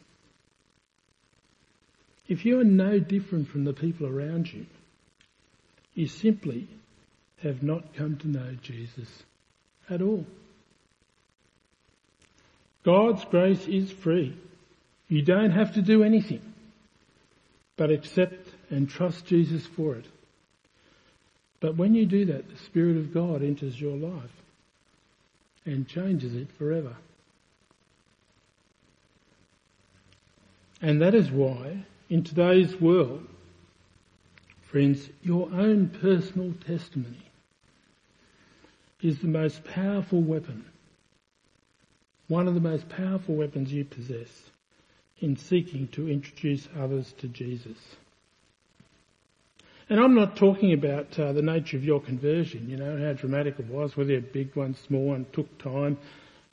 If 2.29 2.45
you 2.45 2.61
are 2.61 2.65
no 2.65 2.99
different 2.99 3.49
from 3.49 3.65
the 3.65 3.73
people 3.73 4.07
around 4.07 4.53
you, 4.53 4.67
you 5.95 6.09
simply 6.09 6.69
have 7.43 7.63
not 7.63 7.95
come 7.95 8.17
to 8.19 8.29
know 8.29 8.57
Jesus 8.63 9.09
at 9.89 10.03
all. 10.03 10.27
God's 12.85 13.25
grace 13.27 13.67
is 13.67 13.91
free. 13.91 14.37
You 15.09 15.23
don't 15.23 15.51
have 15.51 15.75
to 15.75 15.83
do 15.83 16.03
anything 16.03 16.43
but 17.77 17.91
accept 17.91 18.49
and 18.71 18.89
trust 18.89 19.27
Jesus 19.27 19.67
for 19.67 19.97
it. 19.97 20.07
But 21.61 21.77
when 21.77 21.95
you 21.95 22.07
do 22.07 22.27
that, 22.27 22.49
the 22.49 22.59
Spirit 22.65 22.97
of 22.97 23.13
God 23.13 23.43
enters 23.43 23.81
your 23.81 23.97
life 23.97 24.31
and 25.65 25.89
changes 25.89 26.35
it 26.35 26.51
forever. 26.59 26.97
And 30.81 31.01
that 31.01 31.15
is 31.15 31.31
why 31.31 31.85
in 32.09 32.23
today's 32.23 32.81
world, 32.81 33.27
friends, 34.71 35.09
your 35.23 35.49
own 35.53 35.89
personal 35.89 36.53
testimony 36.67 37.23
is 39.01 39.19
the 39.19 39.29
most 39.29 39.65
powerful 39.65 40.21
weapon, 40.21 40.65
one 42.29 42.49
of 42.49 42.55
the 42.55 42.61
most 42.61 42.89
powerful 42.89 43.35
weapons 43.35 43.73
you 43.73 43.85
possess 43.85 44.51
in 45.19 45.37
seeking 45.37 45.89
to 45.89 46.11
introduce 46.11 46.69
others 46.79 47.15
to 47.19 47.29
Jesus. 47.29 47.79
And 49.89 50.01
I'm 50.01 50.15
not 50.15 50.37
talking 50.37 50.73
about 50.73 51.19
uh, 51.19 51.33
the 51.33 51.43
nature 51.43 51.77
of 51.77 51.85
your 51.85 52.01
conversion, 52.01 52.69
you 52.69 52.77
know, 52.77 52.99
how 52.99 53.13
dramatic 53.13 53.61
it 53.61 53.67
was, 53.67 53.97
whether 53.97 54.17
a 54.17 54.21
big 54.21 54.55
one, 54.57 54.75
small 54.75 55.05
one, 55.05 55.27
took 55.33 55.59
time, 55.59 55.97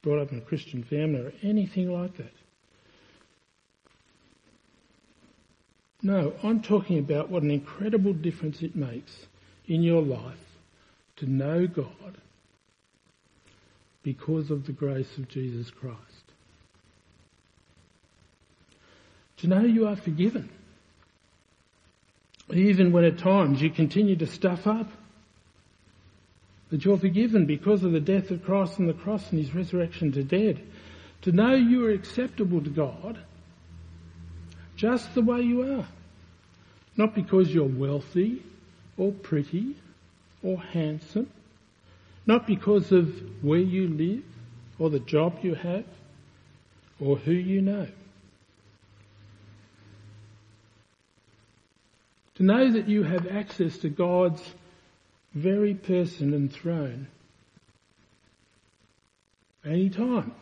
brought 0.03 0.21
up 0.21 0.31
in 0.31 0.37
a 0.37 0.41
Christian 0.41 0.83
family 0.83 1.19
or 1.19 1.33
anything 1.41 1.91
like 1.91 2.15
that. 2.17 2.31
No, 6.03 6.33
I'm 6.43 6.61
talking 6.61 6.99
about 6.99 7.29
what 7.29 7.43
an 7.43 7.51
incredible 7.51 8.11
difference 8.11 8.61
it 8.61 8.75
makes 8.75 9.25
in 9.67 9.81
your 9.81 10.01
life 10.01 10.37
to 11.15 11.25
know 11.25 11.65
God 11.65 12.17
because 14.03 14.51
of 14.51 14.65
the 14.65 14.73
grace 14.73 15.17
of 15.17 15.29
Jesus 15.29 15.71
Christ. 15.71 15.97
To 19.37 19.47
know 19.47 19.61
you 19.61 19.87
are 19.87 19.95
forgiven. 19.95 20.49
Even 22.53 22.91
when 22.91 23.05
at 23.05 23.17
times 23.17 23.61
you 23.61 23.69
continue 23.69 24.17
to 24.17 24.27
stuff 24.27 24.67
up. 24.67 24.89
That 26.69 26.83
you're 26.83 26.97
forgiven 26.97 27.45
because 27.45 27.83
of 27.83 27.93
the 27.93 28.01
death 28.01 28.29
of 28.29 28.43
Christ 28.43 28.77
on 28.77 28.87
the 28.87 28.93
cross 28.93 29.29
and 29.31 29.39
his 29.39 29.55
resurrection 29.55 30.11
to 30.13 30.23
dead. 30.23 30.61
To 31.21 31.31
know 31.31 31.55
you 31.55 31.85
are 31.85 31.91
acceptable 31.91 32.61
to 32.61 32.69
God 32.69 33.19
just 34.83 35.15
the 35.15 35.21
way 35.21 35.39
you 35.39 35.61
are. 35.61 35.87
Not 36.97 37.15
because 37.15 37.53
you're 37.53 37.63
wealthy 37.63 38.43
or 38.97 39.13
pretty 39.13 39.77
or 40.43 40.59
handsome, 40.59 41.29
Not 42.25 42.45
because 42.45 42.91
of 42.91 43.07
where 43.41 43.59
you 43.59 43.87
live 43.87 44.23
or 44.77 44.89
the 44.89 44.99
job 44.99 45.39
you 45.41 45.55
have 45.55 45.85
or 46.99 47.15
who 47.15 47.31
you 47.31 47.61
know. 47.61 47.87
To 52.35 52.43
know 52.43 52.69
that 52.73 52.89
you 52.89 53.03
have 53.03 53.25
access 53.27 53.77
to 53.79 53.89
God's 53.89 54.43
very 55.33 55.75
person 55.75 56.33
and 56.33 56.51
throne 56.51 57.07
anytime, 59.63 60.33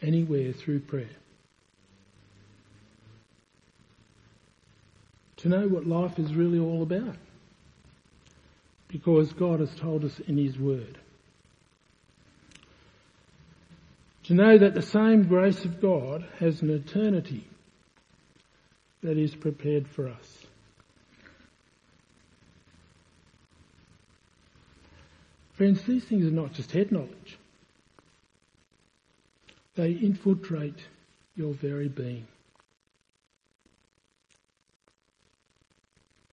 anywhere 0.00 0.54
through 0.54 0.80
prayer. 0.80 1.19
To 5.40 5.48
know 5.48 5.68
what 5.68 5.86
life 5.86 6.18
is 6.18 6.34
really 6.34 6.58
all 6.58 6.82
about. 6.82 7.16
Because 8.88 9.32
God 9.32 9.60
has 9.60 9.74
told 9.76 10.04
us 10.04 10.18
in 10.20 10.36
His 10.36 10.58
Word. 10.58 10.98
To 14.24 14.34
know 14.34 14.58
that 14.58 14.74
the 14.74 14.82
same 14.82 15.24
grace 15.24 15.64
of 15.64 15.80
God 15.80 16.26
has 16.38 16.60
an 16.60 16.70
eternity 16.70 17.46
that 19.02 19.16
is 19.16 19.34
prepared 19.34 19.88
for 19.88 20.08
us. 20.08 20.46
Friends, 25.54 25.82
these 25.82 26.04
things 26.04 26.26
are 26.26 26.30
not 26.30 26.52
just 26.52 26.72
head 26.72 26.92
knowledge. 26.92 27.38
They 29.74 29.92
infiltrate 29.92 30.78
your 31.34 31.54
very 31.54 31.88
being. 31.88 32.26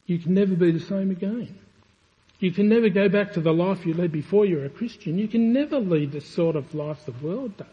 You 0.08 0.18
can 0.18 0.34
never 0.34 0.56
be 0.56 0.72
the 0.72 0.80
same 0.80 1.12
again. 1.12 1.60
You 2.40 2.52
can 2.52 2.70
never 2.70 2.90
go 2.90 3.10
back 3.10 3.34
to 3.34 3.42
the 3.42 3.54
life 3.54 3.86
you 3.86 3.94
led 3.94 4.12
before 4.12 4.46
you 4.46 4.58
were 4.58 4.66
a 4.66 4.70
Christian. 4.70 5.20
You 5.20 5.28
can 5.28 5.54
never 5.54 5.80
lead 5.80 6.12
the 6.12 6.22
sort 6.22 6.56
of 6.56 6.74
life 6.74 7.06
the 7.06 7.12
world 7.12 7.58
does. 7.58 7.68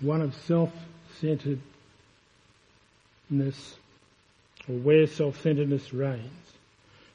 One 0.00 0.20
of 0.20 0.34
self-centeredness 0.34 1.60
or 4.68 4.74
where 4.76 5.06
self-centeredness 5.06 5.92
reigns. 5.92 6.30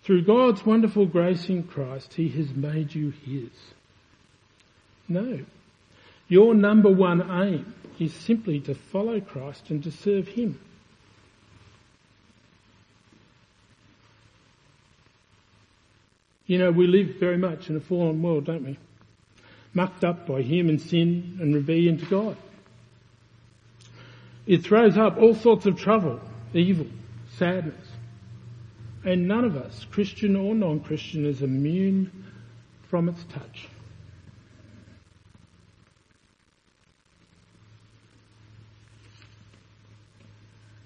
Through 0.03 0.23
God's 0.23 0.65
wonderful 0.65 1.05
grace 1.05 1.47
in 1.47 1.63
Christ, 1.63 2.15
He 2.15 2.27
has 2.29 2.51
made 2.53 2.95
you 2.95 3.11
His. 3.23 3.51
No. 5.07 5.45
Your 6.27 6.55
number 6.55 6.89
one 6.89 7.21
aim 7.29 7.73
is 7.99 8.13
simply 8.13 8.59
to 8.61 8.73
follow 8.73 9.21
Christ 9.21 9.69
and 9.69 9.83
to 9.83 9.91
serve 9.91 10.27
Him. 10.29 10.59
You 16.51 16.57
know, 16.57 16.69
we 16.69 16.85
live 16.85 17.15
very 17.17 17.37
much 17.37 17.69
in 17.69 17.77
a 17.77 17.79
fallen 17.79 18.21
world, 18.21 18.43
don't 18.43 18.65
we? 18.65 18.77
Mucked 19.73 20.03
up 20.03 20.27
by 20.27 20.41
human 20.41 20.79
sin 20.79 21.37
and 21.39 21.55
rebellion 21.55 21.97
to 21.97 22.05
God. 22.07 22.35
It 24.45 24.57
throws 24.57 24.97
up 24.97 25.15
all 25.15 25.33
sorts 25.33 25.65
of 25.65 25.77
trouble, 25.77 26.19
evil, 26.53 26.87
sadness. 27.37 27.87
And 29.05 29.29
none 29.29 29.45
of 29.45 29.55
us, 29.55 29.85
Christian 29.91 30.35
or 30.35 30.53
non-Christian, 30.53 31.25
is 31.25 31.41
immune 31.41 32.11
from 32.89 33.07
its 33.07 33.23
touch. 33.31 33.69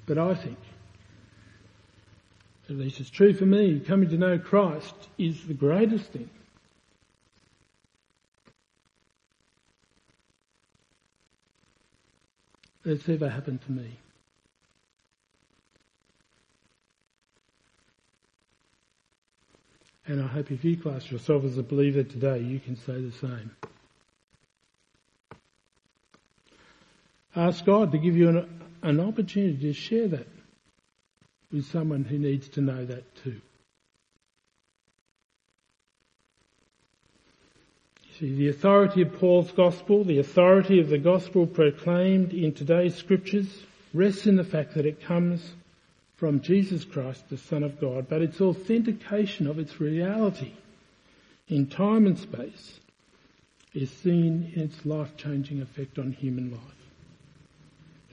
But 0.05 0.19
I 0.19 0.35
think, 0.35 0.59
at 2.69 2.75
least 2.75 2.99
it's 2.99 3.09
true 3.09 3.33
for 3.33 3.45
me, 3.45 3.79
coming 3.79 4.09
to 4.09 4.17
know 4.17 4.39
Christ 4.39 4.95
is 5.17 5.45
the 5.45 5.53
greatest 5.53 6.11
thing. 6.11 6.29
That's 12.83 13.07
ever 13.09 13.29
happened 13.29 13.61
to 13.63 13.71
me. 13.71 13.99
And 20.07 20.23
I 20.23 20.27
hope 20.27 20.51
if 20.51 20.63
you 20.63 20.77
class 20.77 21.09
yourself 21.11 21.43
as 21.45 21.57
a 21.57 21.63
believer 21.63 22.03
today, 22.03 22.39
you 22.39 22.59
can 22.59 22.75
say 22.75 23.01
the 23.01 23.11
same. 23.11 23.51
Ask 27.35 27.65
God 27.65 27.91
to 27.91 27.97
give 27.97 28.15
you 28.15 28.29
an, 28.29 28.63
an 28.83 28.99
opportunity 28.99 29.57
to 29.57 29.73
share 29.73 30.07
that 30.09 30.27
with 31.51 31.65
someone 31.65 32.03
who 32.03 32.17
needs 32.17 32.49
to 32.49 32.61
know 32.61 32.85
that 32.85 33.15
too. 33.23 33.41
See, 38.19 38.33
the 38.33 38.47
authority 38.47 39.01
of 39.01 39.13
Paul's 39.19 39.51
gospel, 39.51 40.05
the 40.05 40.19
authority 40.19 40.79
of 40.79 40.87
the 40.89 40.97
gospel 40.97 41.45
proclaimed 41.45 42.31
in 42.31 42.53
today's 42.53 42.95
scriptures 42.95 43.63
rests 43.93 44.25
in 44.25 44.37
the 44.37 44.43
fact 44.43 44.73
that 44.75 44.85
it 44.85 45.01
comes 45.01 45.53
from 46.15 46.39
Jesus 46.39 46.85
Christ, 46.85 47.29
the 47.29 47.37
Son 47.37 47.61
of 47.61 47.79
God, 47.79 48.07
but 48.09 48.21
its 48.21 48.39
authentication 48.39 49.47
of 49.47 49.59
its 49.59 49.81
reality 49.81 50.53
in 51.49 51.67
time 51.67 52.05
and 52.05 52.17
space 52.17 52.79
is 53.73 53.91
seen 53.91 54.51
in 54.55 54.61
its 54.61 54.85
life-changing 54.85 55.61
effect 55.61 55.99
on 55.99 56.13
human 56.13 56.51
life. 56.51 56.61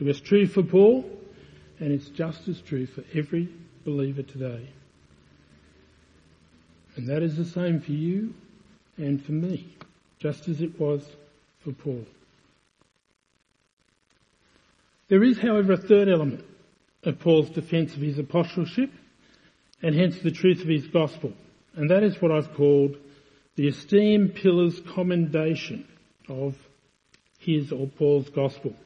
It 0.01 0.05
was 0.05 0.21
true 0.21 0.49
for 0.49 0.65
Paul, 0.65 1.09
and 1.83 1.91
it's 1.91 2.11
just 2.11 2.47
as 2.47 2.61
true 2.61 2.87
for 2.87 3.03
every 3.13 3.49
believer 3.85 4.23
today. 4.23 4.69
And 6.95 7.09
that 7.09 7.25
is 7.25 7.37
the 7.37 7.45
same 7.45 7.81
for 7.81 7.91
you 7.91 8.35
and 8.97 9.21
for 9.25 9.33
me, 9.33 9.75
just 10.21 10.47
as 10.47 10.61
it 10.61 10.79
was 10.79 11.05
for 11.65 11.73
Paul. 11.73 12.05
There 15.09 15.25
is, 15.25 15.41
however, 15.41 15.73
a 15.73 15.77
third 15.77 16.09
element 16.09 16.45
of 17.03 17.19
Paul's 17.19 17.51
defence 17.51 17.97
of 17.97 18.01
his 18.01 18.17
apostleship 18.17 18.93
and 19.83 19.93
hence 19.93 20.21
the 20.21 20.31
truth 20.31 20.61
of 20.61 20.69
his 20.69 20.87
gospel. 20.87 21.33
And 21.75 21.91
that 21.91 22.05
is 22.05 22.23
what 22.23 22.31
I've 22.31 22.55
called 22.55 22.97
the 23.57 23.67
esteemed 23.67 24.37
pillars 24.37 24.81
commendation 24.95 25.89
of 26.29 26.55
his 27.41 27.73
or 27.73 27.89
Paul's 27.89 28.31
gospel. 28.31 28.77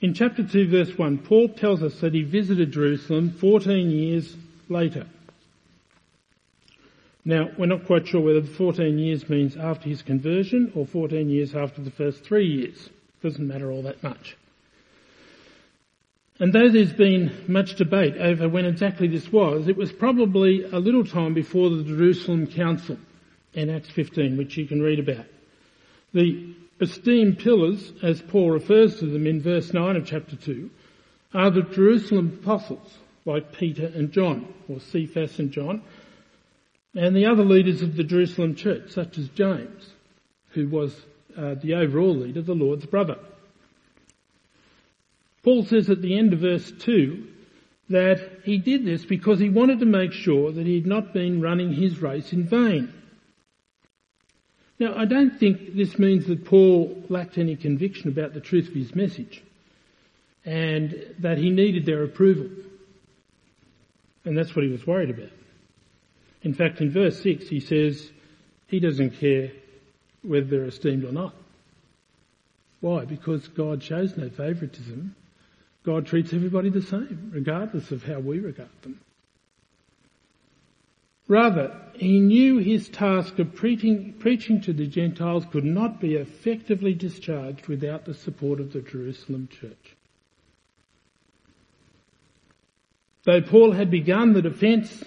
In 0.00 0.12
chapter 0.12 0.46
2 0.46 0.68
verse 0.68 0.98
1, 0.98 1.18
Paul 1.18 1.48
tells 1.48 1.82
us 1.82 2.00
that 2.00 2.12
he 2.12 2.22
visited 2.22 2.72
Jerusalem 2.72 3.30
14 3.30 3.90
years 3.90 4.36
later. 4.68 5.06
Now, 7.24 7.48
we're 7.58 7.66
not 7.66 7.86
quite 7.86 8.06
sure 8.06 8.20
whether 8.20 8.40
the 8.40 8.54
14 8.54 8.98
years 8.98 9.28
means 9.28 9.56
after 9.56 9.88
his 9.88 10.02
conversion 10.02 10.70
or 10.76 10.86
14 10.86 11.28
years 11.28 11.56
after 11.56 11.80
the 11.80 11.90
first 11.90 12.22
three 12.22 12.46
years. 12.46 12.88
Doesn't 13.22 13.48
matter 13.48 13.72
all 13.72 13.82
that 13.82 14.02
much. 14.02 14.36
And 16.38 16.52
though 16.52 16.68
there's 16.68 16.92
been 16.92 17.44
much 17.48 17.76
debate 17.76 18.16
over 18.18 18.48
when 18.48 18.66
exactly 18.66 19.08
this 19.08 19.32
was, 19.32 19.66
it 19.66 19.76
was 19.76 19.90
probably 19.90 20.64
a 20.64 20.78
little 20.78 21.04
time 21.04 21.32
before 21.32 21.70
the 21.70 21.82
Jerusalem 21.82 22.46
Council 22.46 22.98
in 23.54 23.70
Acts 23.70 23.88
15, 23.88 24.36
which 24.36 24.56
you 24.58 24.66
can 24.66 24.82
read 24.82 24.98
about. 24.98 25.24
The 26.12 26.54
esteemed 26.80 27.38
pillars, 27.38 27.92
as 28.02 28.20
Paul 28.20 28.50
refers 28.50 28.98
to 28.98 29.06
them 29.06 29.26
in 29.26 29.40
verse 29.40 29.72
9 29.72 29.96
of 29.96 30.06
chapter 30.06 30.36
2, 30.36 30.70
are 31.34 31.50
the 31.50 31.62
Jerusalem 31.62 32.38
apostles, 32.42 32.98
like 33.24 33.52
Peter 33.52 33.86
and 33.86 34.12
John, 34.12 34.52
or 34.68 34.80
Cephas 34.80 35.38
and 35.38 35.50
John, 35.50 35.82
and 36.94 37.14
the 37.14 37.26
other 37.26 37.44
leaders 37.44 37.82
of 37.82 37.96
the 37.96 38.04
Jerusalem 38.04 38.54
church, 38.54 38.90
such 38.90 39.18
as 39.18 39.28
James, 39.28 39.90
who 40.50 40.68
was 40.68 40.94
uh, 41.36 41.54
the 41.54 41.74
overall 41.74 42.14
leader, 42.14 42.42
the 42.42 42.54
Lord's 42.54 42.86
brother. 42.86 43.18
Paul 45.42 45.64
says 45.64 45.90
at 45.90 46.02
the 46.02 46.18
end 46.18 46.32
of 46.32 46.40
verse 46.40 46.72
2 46.80 47.26
that 47.90 48.40
he 48.44 48.58
did 48.58 48.84
this 48.84 49.04
because 49.04 49.38
he 49.38 49.48
wanted 49.48 49.78
to 49.80 49.86
make 49.86 50.12
sure 50.12 50.50
that 50.50 50.66
he 50.66 50.74
had 50.74 50.86
not 50.86 51.12
been 51.12 51.40
running 51.40 51.72
his 51.72 52.00
race 52.00 52.32
in 52.32 52.48
vain. 52.48 52.92
Now, 54.78 54.94
I 54.96 55.06
don't 55.06 55.38
think 55.38 55.74
this 55.74 55.98
means 55.98 56.26
that 56.26 56.44
Paul 56.44 57.04
lacked 57.08 57.38
any 57.38 57.56
conviction 57.56 58.08
about 58.08 58.34
the 58.34 58.40
truth 58.40 58.68
of 58.68 58.74
his 58.74 58.94
message 58.94 59.42
and 60.44 61.14
that 61.20 61.38
he 61.38 61.50
needed 61.50 61.86
their 61.86 62.04
approval. 62.04 62.50
And 64.24 64.36
that's 64.36 64.54
what 64.54 64.64
he 64.64 64.70
was 64.70 64.86
worried 64.86 65.10
about. 65.10 65.30
In 66.42 66.52
fact, 66.54 66.80
in 66.80 66.90
verse 66.90 67.20
6, 67.22 67.48
he 67.48 67.60
says 67.60 68.10
he 68.66 68.80
doesn't 68.80 69.18
care 69.18 69.50
whether 70.22 70.46
they're 70.46 70.64
esteemed 70.64 71.04
or 71.04 71.12
not. 71.12 71.34
Why? 72.80 73.04
Because 73.04 73.48
God 73.48 73.82
shows 73.82 74.16
no 74.16 74.28
favouritism 74.28 75.14
God 75.86 76.04
treats 76.04 76.32
everybody 76.32 76.68
the 76.68 76.82
same, 76.82 77.30
regardless 77.32 77.92
of 77.92 78.02
how 78.02 78.18
we 78.18 78.40
regard 78.40 78.68
them. 78.82 78.98
Rather, 81.28 81.74
he 81.94 82.20
knew 82.20 82.58
his 82.58 82.88
task 82.88 83.38
of 83.38 83.54
preaching, 83.54 84.14
preaching, 84.18 84.60
to 84.60 84.72
the 84.72 84.86
Gentiles 84.86 85.44
could 85.50 85.64
not 85.64 86.00
be 86.00 86.14
effectively 86.14 86.94
discharged 86.94 87.66
without 87.66 88.04
the 88.04 88.14
support 88.14 88.60
of 88.60 88.72
the 88.72 88.80
Jerusalem 88.80 89.48
church. 89.48 89.96
Though 93.24 93.42
Paul 93.42 93.72
had 93.72 93.90
begun 93.90 94.34
the 94.34 94.42
defence 94.42 95.02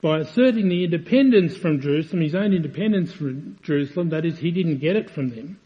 by 0.00 0.20
asserting 0.20 0.68
the 0.68 0.84
independence 0.84 1.56
from 1.56 1.80
Jerusalem, 1.80 2.22
his 2.22 2.34
own 2.34 2.52
independence 2.52 3.12
from 3.12 3.58
Jerusalem, 3.62 4.10
that 4.10 4.24
is, 4.24 4.38
he 4.38 4.52
didn't 4.52 4.78
get 4.78 4.94
it 4.94 5.10
from 5.10 5.30
them. 5.30 5.58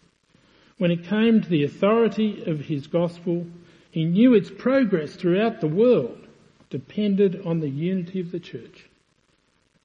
When 0.78 0.90
it 0.90 1.04
came 1.04 1.42
to 1.42 1.48
the 1.48 1.64
authority 1.64 2.44
of 2.46 2.60
his 2.60 2.86
gospel, 2.86 3.46
he 3.90 4.04
knew 4.04 4.32
its 4.32 4.50
progress 4.50 5.16
throughout 5.16 5.60
the 5.60 5.66
world 5.66 6.26
depended 6.70 7.42
on 7.44 7.60
the 7.60 7.68
unity 7.68 8.20
of 8.20 8.30
the 8.30 8.40
church, 8.40 8.87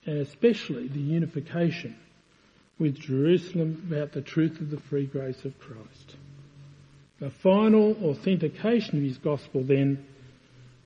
and 0.06 0.18
especially 0.18 0.88
the 0.88 1.00
unification 1.00 1.96
with 2.80 3.00
Jerusalem 3.00 3.84
about 3.88 4.12
the 4.12 4.22
truth 4.22 4.60
of 4.60 4.70
the 4.70 4.80
free 4.80 5.06
grace 5.06 5.46
of 5.46 5.58
Christ. 5.60 6.16
The 7.20 7.30
final 7.30 7.96
authentication 8.04 8.98
of 8.98 9.04
his 9.04 9.18
gospel 9.18 9.64
then 9.64 10.06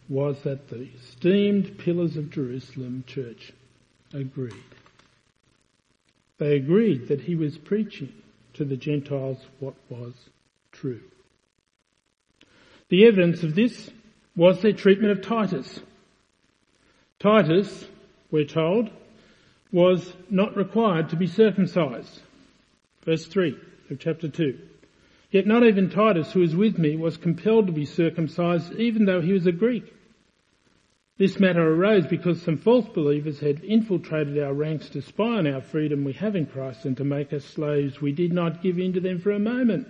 was 0.09 0.41
that 0.43 0.69
the 0.69 0.87
esteemed 0.95 1.77
pillars 1.79 2.15
of 2.15 2.29
Jerusalem 2.29 3.03
church 3.07 3.51
agreed. 4.13 4.53
They 6.37 6.55
agreed 6.55 7.07
that 7.07 7.21
he 7.21 7.35
was 7.35 7.57
preaching 7.57 8.13
to 8.53 8.65
the 8.65 8.77
Gentiles 8.77 9.39
what 9.59 9.75
was 9.89 10.13
true. 10.71 11.01
The 12.89 13.05
evidence 13.05 13.43
of 13.43 13.55
this 13.55 13.89
was 14.35 14.61
their 14.61 14.73
treatment 14.73 15.17
of 15.17 15.25
Titus. 15.25 15.79
Titus, 17.19 17.85
we're 18.29 18.45
told, 18.45 18.89
was 19.71 20.13
not 20.29 20.55
required 20.55 21.09
to 21.09 21.15
be 21.15 21.27
circumcised. 21.27 22.21
Verse 23.03 23.25
3 23.25 23.57
of 23.89 23.99
chapter 23.99 24.29
2. 24.29 24.57
Yet 25.31 25.45
not 25.45 25.63
even 25.65 25.89
Titus, 25.89 26.31
who 26.31 26.39
was 26.39 26.55
with 26.55 26.77
me, 26.77 26.95
was 26.95 27.17
compelled 27.17 27.67
to 27.67 27.73
be 27.73 27.85
circumcised, 27.85 28.73
even 28.73 29.05
though 29.05 29.21
he 29.21 29.33
was 29.33 29.45
a 29.45 29.51
Greek. 29.51 29.93
This 31.17 31.39
matter 31.39 31.67
arose 31.67 32.05
because 32.05 32.41
some 32.41 32.57
false 32.57 32.87
believers 32.87 33.39
had 33.39 33.63
infiltrated 33.63 34.37
our 34.41 34.53
ranks 34.53 34.87
to 34.89 35.01
spy 35.01 35.37
on 35.37 35.47
our 35.47 35.61
freedom 35.61 36.03
we 36.03 36.13
have 36.13 36.35
in 36.35 36.45
Christ 36.45 36.85
and 36.85 36.95
to 36.97 37.03
make 37.03 37.33
us 37.33 37.43
slaves. 37.43 37.99
We 37.99 38.11
did 38.11 38.31
not 38.31 38.61
give 38.61 38.77
in 38.77 38.93
to 38.93 38.99
them 38.99 39.19
for 39.19 39.31
a 39.31 39.39
moment, 39.39 39.87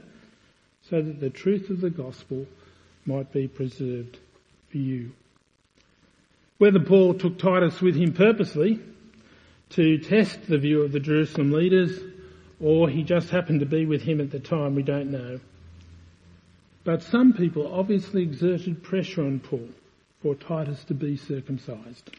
so 0.89 1.01
that 1.01 1.19
the 1.19 1.29
truth 1.29 1.69
of 1.69 1.81
the 1.81 1.89
gospel 1.89 2.47
might 3.05 3.31
be 3.33 3.47
preserved 3.47 4.17
for 4.71 4.77
you. 4.77 5.11
Whether 6.59 6.79
Paul 6.79 7.13
took 7.13 7.37
Titus 7.37 7.81
with 7.81 7.95
him 7.95 8.13
purposely 8.13 8.79
to 9.71 9.97
test 9.97 10.47
the 10.47 10.57
view 10.57 10.81
of 10.81 10.91
the 10.91 10.99
Jerusalem 10.99 11.51
leaders, 11.51 11.99
or 12.59 12.89
he 12.89 13.03
just 13.03 13.29
happened 13.29 13.59
to 13.59 13.65
be 13.65 13.85
with 13.85 14.01
him 14.01 14.21
at 14.21 14.31
the 14.31 14.39
time, 14.39 14.75
we 14.75 14.83
don't 14.83 15.11
know. 15.11 15.39
But 16.83 17.03
some 17.03 17.33
people 17.33 17.71
obviously 17.71 18.23
exerted 18.23 18.81
pressure 18.81 19.21
on 19.21 19.39
Paul 19.39 19.69
for 20.21 20.35
Titus 20.35 20.83
to 20.85 20.93
be 20.93 21.17
circumcised. 21.17 22.09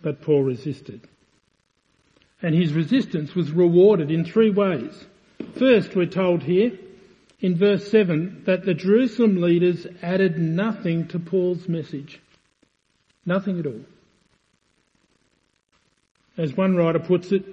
But 0.00 0.22
Paul 0.22 0.42
resisted. 0.42 1.08
And 2.40 2.54
his 2.54 2.72
resistance 2.72 3.34
was 3.34 3.50
rewarded 3.50 4.10
in 4.10 4.24
three 4.24 4.50
ways. 4.50 5.06
First, 5.58 5.96
we're 5.96 6.06
told 6.06 6.42
here 6.42 6.78
in 7.40 7.56
verse 7.56 7.90
7 7.90 8.44
that 8.46 8.64
the 8.64 8.74
Jerusalem 8.74 9.40
leaders 9.40 9.86
added 10.02 10.38
nothing 10.38 11.08
to 11.08 11.18
Paul's 11.18 11.68
message. 11.68 12.20
Nothing 13.26 13.58
at 13.58 13.66
all. 13.66 13.80
As 16.36 16.56
one 16.56 16.76
writer 16.76 16.98
puts 16.98 17.32
it, 17.32 17.44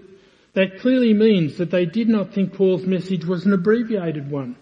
that 0.53 0.79
clearly 0.79 1.13
means 1.13 1.57
that 1.57 1.71
they 1.71 1.85
did 1.85 2.09
not 2.09 2.33
think 2.33 2.53
Paul's 2.53 2.85
message 2.85 3.25
was 3.25 3.45
an 3.45 3.53
abbreviated 3.53 4.29
one 4.29 4.55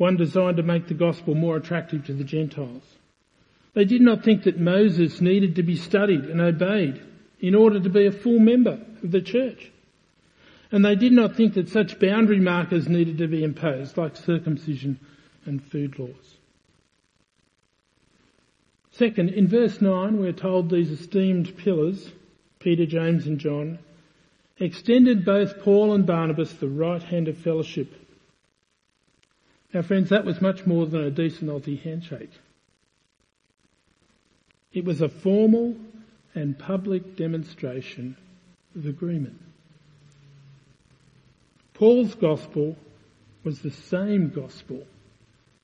one 0.00 0.16
designed 0.16 0.56
to 0.56 0.62
make 0.62 0.88
the 0.88 0.94
gospel 0.94 1.34
more 1.34 1.58
attractive 1.58 2.06
to 2.06 2.14
the 2.14 2.24
Gentiles. 2.24 2.82
They 3.74 3.84
did 3.84 4.00
not 4.00 4.24
think 4.24 4.44
that 4.44 4.58
Moses 4.58 5.20
needed 5.20 5.56
to 5.56 5.62
be 5.62 5.76
studied 5.76 6.24
and 6.24 6.40
obeyed 6.40 7.02
in 7.38 7.54
order 7.54 7.78
to 7.78 7.90
be 7.90 8.06
a 8.06 8.10
full 8.10 8.38
member 8.38 8.80
of 9.02 9.10
the 9.10 9.20
church. 9.20 9.70
And 10.72 10.82
they 10.82 10.94
did 10.94 11.12
not 11.12 11.36
think 11.36 11.52
that 11.52 11.68
such 11.68 12.00
boundary 12.00 12.40
markers 12.40 12.88
needed 12.88 13.18
to 13.18 13.28
be 13.28 13.44
imposed, 13.44 13.98
like 13.98 14.16
circumcision 14.16 14.98
and 15.44 15.62
food 15.62 15.98
laws. 15.98 16.38
Second, 18.92 19.28
in 19.28 19.48
verse 19.48 19.82
9, 19.82 20.18
we're 20.18 20.32
told 20.32 20.70
these 20.70 20.90
esteemed 20.90 21.58
pillars, 21.58 22.10
Peter, 22.60 22.86
James 22.86 23.26
and 23.26 23.38
John, 23.38 23.78
extended 24.58 25.24
both 25.24 25.60
Paul 25.62 25.92
and 25.94 26.06
Barnabas 26.06 26.52
the 26.52 26.68
right 26.68 27.02
hand 27.02 27.26
of 27.26 27.36
fellowship 27.36 27.92
now 29.72 29.82
friends, 29.82 30.08
that 30.08 30.24
was 30.24 30.40
much 30.40 30.66
more 30.66 30.86
than 30.86 31.04
a 31.04 31.10
decent 31.10 31.50
Aussie 31.50 31.80
handshake. 31.80 32.32
It 34.72 34.84
was 34.84 35.00
a 35.00 35.08
formal 35.08 35.76
and 36.34 36.58
public 36.58 37.16
demonstration 37.16 38.16
of 38.74 38.86
agreement. 38.86 39.40
Paul's 41.74 42.14
gospel 42.14 42.76
was 43.44 43.60
the 43.60 43.70
same 43.70 44.30
gospel 44.30 44.86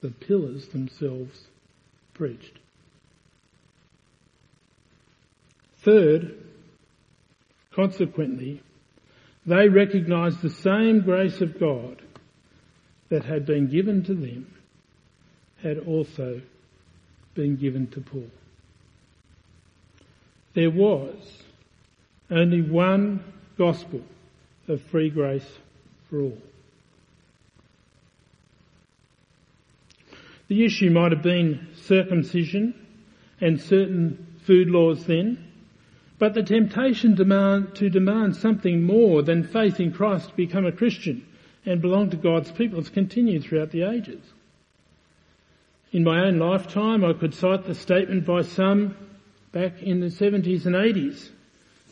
the 0.01 0.11
pillars 0.11 0.69
themselves 0.69 1.47
preached. 2.15 2.59
Third, 5.79 6.46
consequently, 7.77 8.63
they 9.45 9.69
recognized 9.69 10.41
the 10.41 10.51
same 10.51 11.03
grace 11.03 11.41
of 11.43 11.61
God 11.61 12.01
that 13.11 13.25
had 13.25 13.47
been 13.47 13.69
given 13.69 14.03
to 14.05 14.15
them 14.15 14.53
had 15.63 15.79
also 15.87 16.41
been 17.35 17.57
given 17.57 17.87
to 17.89 18.01
Paul. 18.01 18.31
There 20.55 20.71
was 20.71 21.43
only 22.31 22.63
one 22.63 23.23
gospel 23.59 24.01
of 24.69 24.81
free 24.83 25.11
grace 25.11 25.47
for 26.09 26.23
all. 26.23 26.39
The 30.49 30.65
issue 30.65 30.91
might 30.91 31.13
have 31.13 31.23
been 31.23 31.69
circumcision 31.83 32.75
and 33.41 33.61
certain 33.61 34.39
food 34.47 34.69
laws 34.69 35.05
then, 35.05 35.46
but 36.19 36.35
the 36.35 36.43
temptation 36.43 37.15
demand, 37.15 37.75
to 37.75 37.91
demand 37.91 38.37
something 38.37 38.83
more 38.83 39.23
than 39.23 39.45
faith 39.45 39.81
in 39.81 39.93
Christ 39.93 40.31
to 40.31 40.37
become 40.37 40.65
a 40.65 40.73
Christian 40.73 41.27
and 41.67 41.83
belong 41.83 42.11
to 42.11 42.17
God's 42.17 42.51
people. 42.51 42.79
has 42.79 42.89
continued 42.89 43.45
throughout 43.45 43.71
the 43.71 43.83
ages. 43.83 44.23
In 45.93 46.05
my 46.05 46.27
own 46.27 46.39
lifetime, 46.39 47.05
I 47.05 47.13
could 47.13 47.35
cite 47.35 47.65
the 47.65 47.75
statement 47.75 48.25
by 48.25 48.43
some 48.43 48.97
back 49.53 49.83
in 49.83 50.01
the 50.01 50.07
70s 50.07 50.67
and 50.67 50.75
80s 50.75 51.31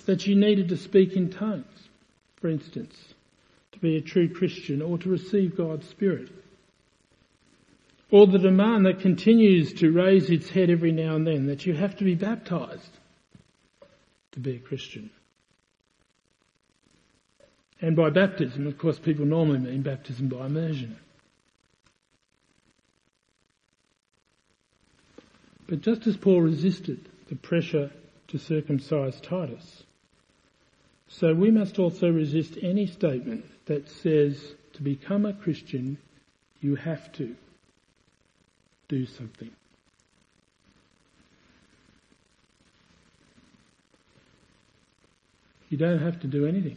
that 0.06 0.26
you 0.26 0.34
needed 0.34 0.68
to 0.68 0.76
speak 0.76 1.14
in 1.14 1.30
tongues, 1.30 1.88
for 2.37 2.48
instance, 2.48 3.14
to 3.72 3.78
be 3.78 3.96
a 3.96 4.00
true 4.00 4.28
Christian 4.28 4.82
or 4.82 4.98
to 4.98 5.08
receive 5.08 5.56
God's 5.56 5.88
Spirit. 5.88 6.28
Or 8.10 8.26
the 8.26 8.38
demand 8.38 8.87
that 8.87 9.00
continues 9.00 9.72
to 9.74 9.90
raise 9.90 10.30
its 10.30 10.50
head 10.50 10.70
every 10.70 10.92
now 10.92 11.16
and 11.16 11.26
then 11.26 11.46
that 11.46 11.66
you 11.66 11.74
have 11.74 11.96
to 11.96 12.04
be 12.04 12.14
baptized 12.14 12.90
to 14.34 14.40
be 14.40 14.56
a 14.56 14.58
Christian. 14.58 15.10
And 17.80 17.96
by 17.96 18.10
baptism, 18.10 18.66
of 18.66 18.78
course, 18.78 18.98
people 18.98 19.26
normally 19.26 19.60
mean 19.60 19.82
baptism 19.82 20.28
by 20.28 20.46
immersion. 20.46 20.96
But 25.66 25.80
just 25.80 26.06
as 26.06 26.16
Paul 26.16 26.42
resisted 26.42 27.08
the 27.28 27.36
pressure 27.36 27.90
to 28.28 28.38
circumcise 28.38 29.20
Titus, 29.20 29.84
so 31.08 31.32
we 31.32 31.50
must 31.50 31.78
also 31.78 32.10
resist 32.10 32.58
any 32.60 32.86
statement 32.86 33.44
that 33.66 33.88
says 33.88 34.54
to 34.74 34.82
become 34.82 35.24
a 35.24 35.32
Christian, 35.32 35.98
you 36.60 36.74
have 36.74 37.12
to 37.12 37.36
do 38.88 39.06
something. 39.06 39.50
You 45.75 45.79
don't 45.79 45.98
have 45.98 46.20
to 46.20 46.29
do 46.29 46.46
anything 46.46 46.77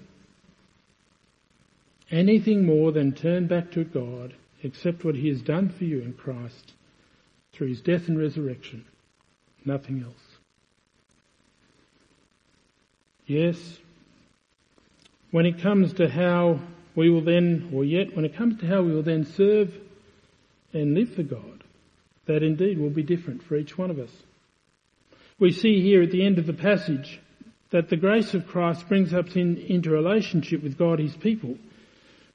anything 2.09 2.65
more 2.65 2.91
than 2.91 3.11
turn 3.11 3.45
back 3.45 3.69
to 3.73 3.83
God, 3.83 4.33
accept 4.63 5.05
what 5.05 5.13
He 5.13 5.29
has 5.29 5.39
done 5.39 5.69
for 5.69 5.83
you 5.83 6.01
in 6.01 6.13
Christ 6.13 6.73
through 7.53 7.67
His 7.67 7.81
death 7.81 8.07
and 8.07 8.17
resurrection. 8.17 8.85
Nothing 9.63 10.01
else. 10.01 10.15
Yes, 13.27 13.77
when 15.29 15.45
it 15.45 15.61
comes 15.61 15.93
to 15.93 16.09
how 16.09 16.59
we 16.95 17.11
will 17.11 17.21
then, 17.21 17.69
or 17.71 17.85
yet 17.85 18.15
when 18.15 18.25
it 18.25 18.35
comes 18.35 18.59
to 18.61 18.65
how 18.65 18.81
we 18.81 18.95
will 18.95 19.03
then 19.03 19.25
serve 19.25 19.77
and 20.73 20.95
live 20.95 21.13
for 21.13 21.21
God, 21.21 21.63
that 22.25 22.41
indeed 22.41 22.79
will 22.79 22.89
be 22.89 23.03
different 23.03 23.43
for 23.43 23.57
each 23.57 23.77
one 23.77 23.91
of 23.91 23.99
us. 23.99 24.09
We 25.37 25.51
see 25.51 25.81
here 25.83 26.01
at 26.01 26.09
the 26.09 26.25
end 26.25 26.39
of 26.39 26.47
the 26.47 26.53
passage 26.53 27.19
that 27.71 27.89
the 27.89 27.97
grace 27.97 28.33
of 28.33 28.47
Christ 28.47 28.87
brings 28.87 29.13
us 29.13 29.35
in, 29.35 29.57
into 29.57 29.89
relationship 29.89 30.63
with 30.63 30.77
God, 30.77 30.99
His 30.99 31.15
people. 31.15 31.57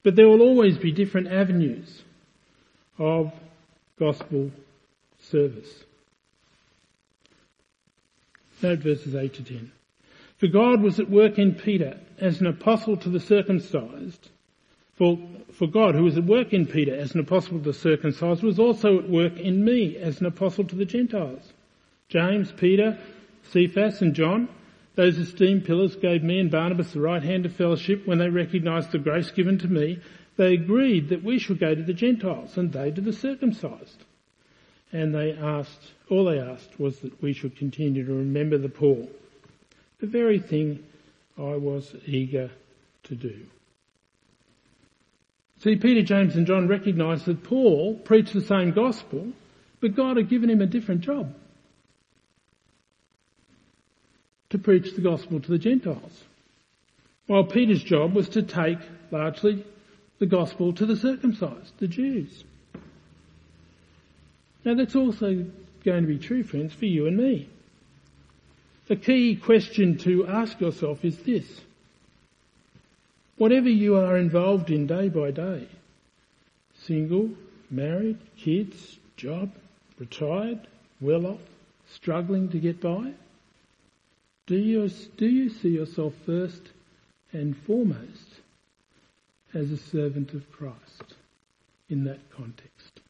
But 0.03 0.17
there 0.17 0.29
will 0.29 0.43
always 0.43 0.77
be 0.77 0.93
different 0.93 1.29
avenues 1.29 2.03
of 2.99 3.33
gospel 3.99 4.51
service. 5.21 5.85
Note 8.63 8.81
verses 8.81 9.15
8 9.15 9.35
to 9.35 9.43
10. 9.43 9.73
For 10.39 10.49
God 10.49 10.83
was 10.83 10.99
at 10.99 11.09
work 11.09 11.39
in 11.39 11.55
Peter 11.55 11.99
as 12.19 12.41
an 12.41 12.47
apostle 12.47 12.97
to 12.99 13.09
the 13.09 13.21
circumcised. 13.21 14.29
For, 14.97 15.19
for 15.53 15.67
God, 15.67 15.95
who 15.95 16.05
was 16.05 16.19
at 16.19 16.25
work 16.25 16.53
in 16.53 16.67
Peter 16.67 16.95
as 16.95 17.15
an 17.15 17.21
apostle 17.21 17.59
to 17.59 17.65
the 17.65 17.73
circumcised, 17.73 18.43
was 18.43 18.59
also 18.59 18.99
at 18.99 19.09
work 19.09 19.39
in 19.39 19.65
me 19.65 19.97
as 19.97 20.21
an 20.21 20.27
apostle 20.27 20.65
to 20.65 20.77
the 20.77 20.85
Gentiles. 20.85 21.53
James, 22.09 22.53
Peter, 22.53 22.99
Cephas 23.51 24.03
and 24.03 24.15
John, 24.15 24.49
those 24.95 25.19
esteemed 25.19 25.65
pillars 25.65 25.97
gave 25.97 26.23
me 26.23 26.39
and 26.39 26.51
Barnabas 26.51 26.93
the 26.93 27.01
right 27.01 27.23
hand 27.23 27.47
of 27.47 27.57
fellowship 27.57 28.07
when 28.07 28.19
they 28.19 28.29
recognized 28.29 28.93
the 28.93 28.99
grace 28.99 29.31
given 29.31 29.59
to 29.59 29.69
me. 29.69 29.99
They 30.37 30.55
agreed 30.55 31.09
that 31.09 31.25
we 31.25 31.39
should 31.39 31.59
go 31.59 31.75
to 31.75 31.83
the 31.83 31.95
Gentiles 31.95 32.57
and 32.57 32.73
they 32.73 32.91
to 32.91 33.01
the 33.01 33.13
circumcised. 33.13 34.05
And 34.93 35.15
they 35.15 35.33
asked, 35.33 35.93
all 36.11 36.27
they 36.27 36.39
asked 36.39 36.79
was 36.79 36.99
that 37.01 37.23
we 37.23 37.33
should 37.33 37.57
continue 37.57 38.05
to 38.05 38.13
remember 38.13 38.59
the 38.59 38.69
poor. 38.69 39.07
The 40.01 40.07
very 40.07 40.39
thing 40.39 40.85
I 41.39 41.57
was 41.57 41.95
eager 42.05 42.51
to 43.05 43.15
do. 43.15 43.47
See, 45.61 45.77
Peter, 45.77 46.03
James 46.03 46.37
and 46.37 46.47
John 46.47 46.69
recognized 46.69 47.25
that 47.27 47.45
Paul 47.45 47.95
preached 47.95 48.35
the 48.35 48.43
same 48.43 48.73
gospel, 48.73 49.29
but 49.81 49.95
God 49.95 50.17
had 50.17 50.29
given 50.29 50.51
him 50.51 50.61
a 50.61 50.67
different 50.67 51.03
job. 51.03 51.35
To 54.53 54.59
preach 54.59 54.95
the 54.95 55.01
gospel 55.01 55.41
to 55.41 55.51
the 55.51 55.59
Gentiles. 55.59 56.25
While 57.27 57.45
Peter's 57.45 57.83
job 57.83 58.15
was 58.15 58.29
to 58.31 58.43
take 58.43 58.79
largely 59.11 59.65
the 60.19 60.27
gospel 60.27 60.75
to 60.75 60.85
the 60.85 60.97
circumcised, 60.97 61.73
the 61.79 61.89
Jews. 61.89 62.45
Now 64.65 64.75
that's 64.75 64.95
also 64.95 65.47
going 65.85 66.03
to 66.03 66.07
be 66.07 66.19
true, 66.19 66.45
friends, 66.45 66.75
for 66.75 66.85
you 66.85 67.07
and 67.07 67.17
me. 67.17 67.49
The 68.89 68.97
key 68.97 69.37
question 69.37 69.97
to 69.99 70.27
ask 70.27 70.61
yourself 70.61 71.03
is 71.03 71.17
this. 71.19 71.47
Whatever 73.39 73.71
you 73.71 73.97
are 73.97 74.19
involved 74.19 74.71
in 74.71 74.87
day 74.87 75.09
by 75.09 75.31
day, 75.31 75.67
single, 76.85 77.31
married, 77.71 78.19
kids, 78.37 78.99
job, 79.17 79.51
retired, 79.99 80.67
well 81.01 81.27
off, 81.27 81.41
struggling 81.89 82.51
to 82.51 82.59
get 82.59 82.83
by, 82.83 83.13
do 84.47 84.57
you, 84.57 84.89
do 85.17 85.27
you 85.27 85.49
see 85.49 85.69
yourself 85.69 86.15
first 86.27 86.63
and 87.33 87.57
foremost 87.57 88.29
as 89.55 89.71
a 89.71 89.77
servant 89.77 90.33
of 90.35 90.51
Christ 90.51 91.15
in 91.89 92.05
that 92.05 92.19
context? 92.31 93.01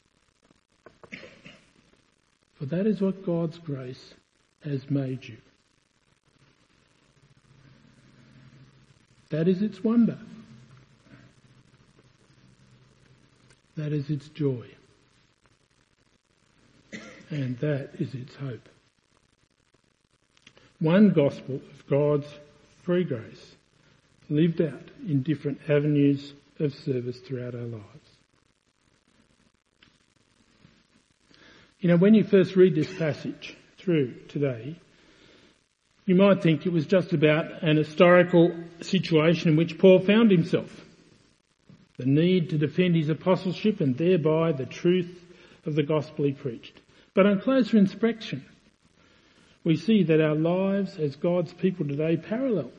For 2.55 2.65
that 2.65 2.85
is 2.85 3.01
what 3.01 3.25
God's 3.25 3.57
grace 3.57 4.13
has 4.63 4.89
made 4.89 5.27
you. 5.27 5.37
That 9.29 9.47
is 9.47 9.63
its 9.63 9.83
wonder. 9.83 10.19
That 13.75 13.91
is 13.91 14.11
its 14.11 14.29
joy. 14.29 14.67
And 17.31 17.57
that 17.57 17.89
is 17.97 18.13
its 18.13 18.35
hope 18.35 18.69
one 20.83 21.11
gospel 21.11 21.55
of 21.55 21.87
God's 21.87 22.27
free 22.83 23.05
grace 23.05 23.55
lived 24.29 24.61
out 24.61 24.91
in 25.07 25.23
different 25.23 25.61
avenues 25.69 26.33
of 26.59 26.73
service 26.73 27.19
throughout 27.19 27.55
our 27.55 27.61
lives. 27.61 28.09
You 31.79 31.89
know, 31.89 31.97
when 31.97 32.13
you 32.13 32.23
first 32.23 32.55
read 32.55 32.75
this 32.75 32.93
passage 32.93 33.55
through 33.77 34.13
today, 34.27 34.75
you 36.05 36.15
might 36.15 36.43
think 36.43 36.65
it 36.65 36.73
was 36.73 36.85
just 36.85 37.13
about 37.13 37.63
an 37.63 37.77
historical 37.77 38.53
situation 38.81 39.51
in 39.51 39.55
which 39.55 39.77
Paul 39.77 39.99
found 39.99 40.31
himself. 40.31 40.69
The 41.97 42.05
need 42.05 42.49
to 42.49 42.57
defend 42.57 42.95
his 42.95 43.07
apostleship 43.07 43.79
and 43.79 43.97
thereby 43.97 44.51
the 44.51 44.65
truth 44.65 45.23
of 45.65 45.75
the 45.75 45.83
gospel 45.83 46.25
he 46.25 46.33
preached. 46.33 46.81
But 47.13 47.25
on 47.25 47.39
closer 47.39 47.77
inspection, 47.77 48.43
we 49.63 49.75
see 49.75 50.03
that 50.03 50.21
our 50.21 50.35
lives 50.35 50.97
as 50.97 51.15
God's 51.15 51.53
people 51.53 51.87
today 51.87 52.17
parallel 52.17 52.71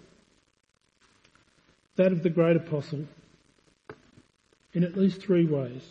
that 1.97 2.13
of 2.13 2.23
the 2.23 2.31
great 2.31 2.57
apostle 2.57 3.05
in 4.73 4.83
at 4.83 4.97
least 4.97 5.23
three 5.23 5.47
ways. 5.47 5.83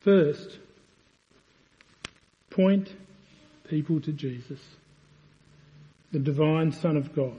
First, 0.00 0.58
point 2.50 2.92
people 3.68 4.00
to 4.00 4.12
Jesus, 4.12 4.60
the 6.10 6.18
divine 6.18 6.72
Son 6.72 6.96
of 6.96 7.14
God. 7.14 7.38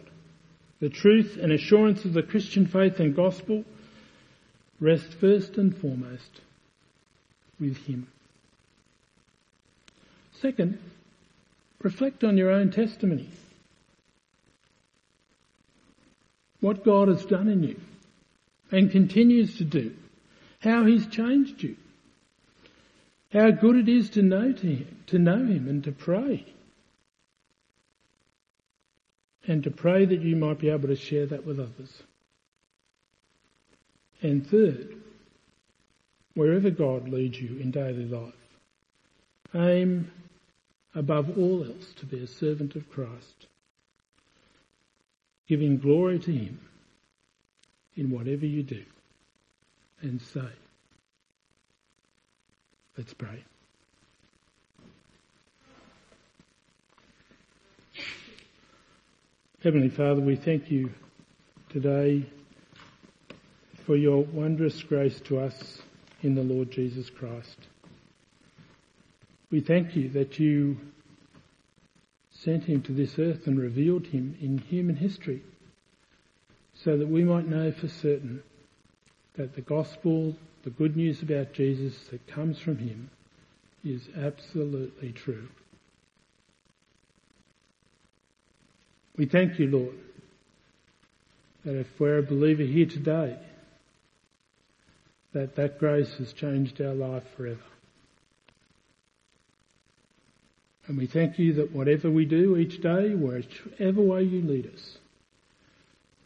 The 0.80 0.90
truth 0.90 1.38
and 1.40 1.52
assurance 1.52 2.06
of 2.06 2.14
the 2.14 2.24
Christian 2.24 2.66
faith 2.66 3.00
and 3.00 3.16
gospel 3.16 3.66
rest 4.80 5.14
first 5.16 5.58
and 5.58 5.76
foremost 5.78 6.42
with 7.60 7.78
Him. 7.86 8.08
Second, 10.42 10.80
Reflect 11.84 12.24
on 12.24 12.38
your 12.38 12.52
own 12.52 12.72
testimony. 12.72 13.30
What 16.60 16.86
God 16.86 17.08
has 17.08 17.26
done 17.26 17.48
in 17.48 17.64
you 17.64 17.80
and 18.72 18.92
continues 18.92 19.58
to 19.58 19.64
do. 19.64 19.96
How 20.60 20.86
He's 20.86 21.08
changed 21.08 21.64
you. 21.64 21.76
How 23.34 23.50
good 23.50 23.78
it 23.78 23.90
is 23.90 24.12
to 24.12 24.22
know 24.22 24.52
to 24.52 24.68
Him, 24.68 24.98
to 25.08 25.18
know 25.18 25.38
Him 25.38 25.68
and 25.68 25.84
to 25.86 25.92
pray. 25.92 26.46
And 29.48 29.64
to 29.64 29.72
pray 29.72 30.06
that 30.06 30.22
you 30.22 30.36
might 30.36 30.60
be 30.60 30.70
able 30.70 30.90
to 30.90 30.96
share 30.96 31.26
that 31.26 31.46
with 31.46 31.60
others. 31.60 32.04
And 34.22 34.46
third, 34.46 35.02
wherever 36.36 36.70
God 36.70 37.10
leads 37.10 37.42
you 37.42 37.58
in 37.58 37.72
daily 37.72 38.06
life, 38.06 38.34
aim 39.56 40.12
above 40.94 41.38
all 41.38 41.64
else 41.64 41.94
to 41.98 42.06
be 42.06 42.24
a 42.24 42.28
servant 42.28 42.76
of 42.76 42.90
Christ, 42.90 43.48
giving 45.48 45.78
glory 45.78 46.20
to 46.20 46.32
Him 46.32 46.60
in 47.96 48.12
whatever 48.12 48.46
you 48.46 48.64
do 48.64 48.84
and 50.02 50.22
say. 50.22 50.50
Let's 52.98 53.14
pray. 53.14 53.44
Heavenly 59.64 59.90
Father, 59.90 60.22
we 60.22 60.36
thank 60.36 60.72
you 60.72 60.90
today 61.70 62.26
for 63.86 63.96
your 63.96 64.24
wondrous 64.24 64.82
grace 64.82 65.22
to 65.22 65.40
us 65.40 65.82
in 66.24 66.36
the 66.36 66.42
Lord 66.42 66.72
Jesus 66.72 67.10
Christ. 67.10 67.58
We 69.52 69.60
thank 69.60 69.98
you 69.98 70.08
that 70.10 70.40
you 70.40 70.78
sent 72.32 72.64
him 72.64 72.82
to 72.84 72.94
this 72.94 73.20
earth 73.20 73.48
and 73.48 73.60
revealed 73.60 74.08
him 74.08 74.38
in 74.42 74.58
human 74.58 74.96
history 74.96 75.44
so 76.74 76.98
that 76.98 77.08
we 77.08 77.26
might 77.26 77.48
know 77.48 77.72
for 77.72 77.90
certain 77.90 78.42
that 79.36 79.56
the 79.56 79.62
gospel, 79.62 80.36
the 80.64 80.70
good 80.70 80.96
news 80.96 81.22
about 81.22 81.52
Jesus 81.52 81.94
that 82.12 82.26
comes 82.28 82.60
from 82.60 82.78
him 82.78 83.10
is 83.84 84.08
absolutely 84.18 85.12
true. 85.12 85.50
We 89.18 89.26
thank 89.26 89.60
you, 89.60 89.68
Lord, 89.68 89.98
that 91.66 91.78
if 91.78 91.88
we're 92.00 92.20
a 92.20 92.24
believer 92.24 92.64
here 92.64 92.86
today, 92.86 93.38
that 95.34 95.56
that 95.56 95.78
grace 95.78 96.14
has 96.16 96.32
changed 96.34 96.82
our 96.82 96.94
life 96.94 97.24
forever. 97.36 97.60
And 100.88 100.98
we 100.98 101.06
thank 101.06 101.38
you 101.38 101.54
that 101.54 101.72
whatever 101.72 102.10
we 102.10 102.26
do 102.26 102.58
each 102.58 102.82
day, 102.82 103.14
wherever 103.14 104.02
way 104.02 104.24
you 104.24 104.42
lead 104.42 104.72
us, 104.74 104.98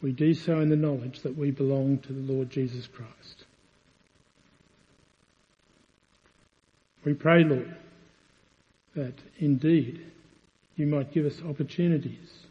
we 0.02 0.12
do 0.12 0.34
so 0.34 0.60
in 0.60 0.68
the 0.68 0.76
knowledge 0.76 1.20
that 1.20 1.36
we 1.36 1.50
belong 1.50 1.98
to 1.98 2.12
the 2.12 2.32
Lord 2.32 2.50
Jesus 2.50 2.86
Christ. 2.86 3.44
We 7.04 7.14
pray, 7.14 7.44
Lord, 7.44 7.74
that 8.94 9.14
indeed 9.38 10.04
you 10.74 10.86
might 10.86 11.12
give 11.12 11.26
us 11.26 11.40
opportunities 11.48 12.46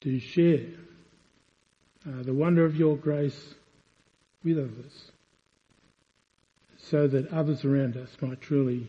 to 0.00 0.18
share 0.18 0.66
uh, 2.06 2.22
the 2.22 2.32
wonder 2.32 2.64
of 2.64 2.76
your 2.76 2.96
grace 2.96 3.54
with 4.42 4.58
others 4.58 5.12
so 6.78 7.06
that 7.06 7.32
others 7.32 7.64
around 7.64 7.96
us 7.96 8.10
might 8.20 8.40
truly 8.40 8.88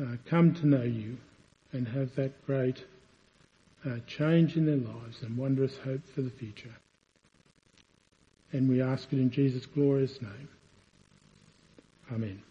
uh, 0.00 0.16
come 0.28 0.54
to 0.54 0.66
know 0.66 0.82
you 0.82 1.18
and 1.72 1.86
have 1.88 2.14
that 2.16 2.46
great 2.46 2.84
uh, 3.86 3.96
change 4.06 4.56
in 4.56 4.66
their 4.66 4.76
lives 4.76 5.22
and 5.22 5.36
wondrous 5.36 5.76
hope 5.84 6.02
for 6.14 6.22
the 6.22 6.30
future. 6.30 6.74
And 8.52 8.68
we 8.68 8.82
ask 8.82 9.12
it 9.12 9.18
in 9.18 9.30
Jesus' 9.30 9.66
glorious 9.66 10.20
name. 10.20 10.48
Amen. 12.12 12.42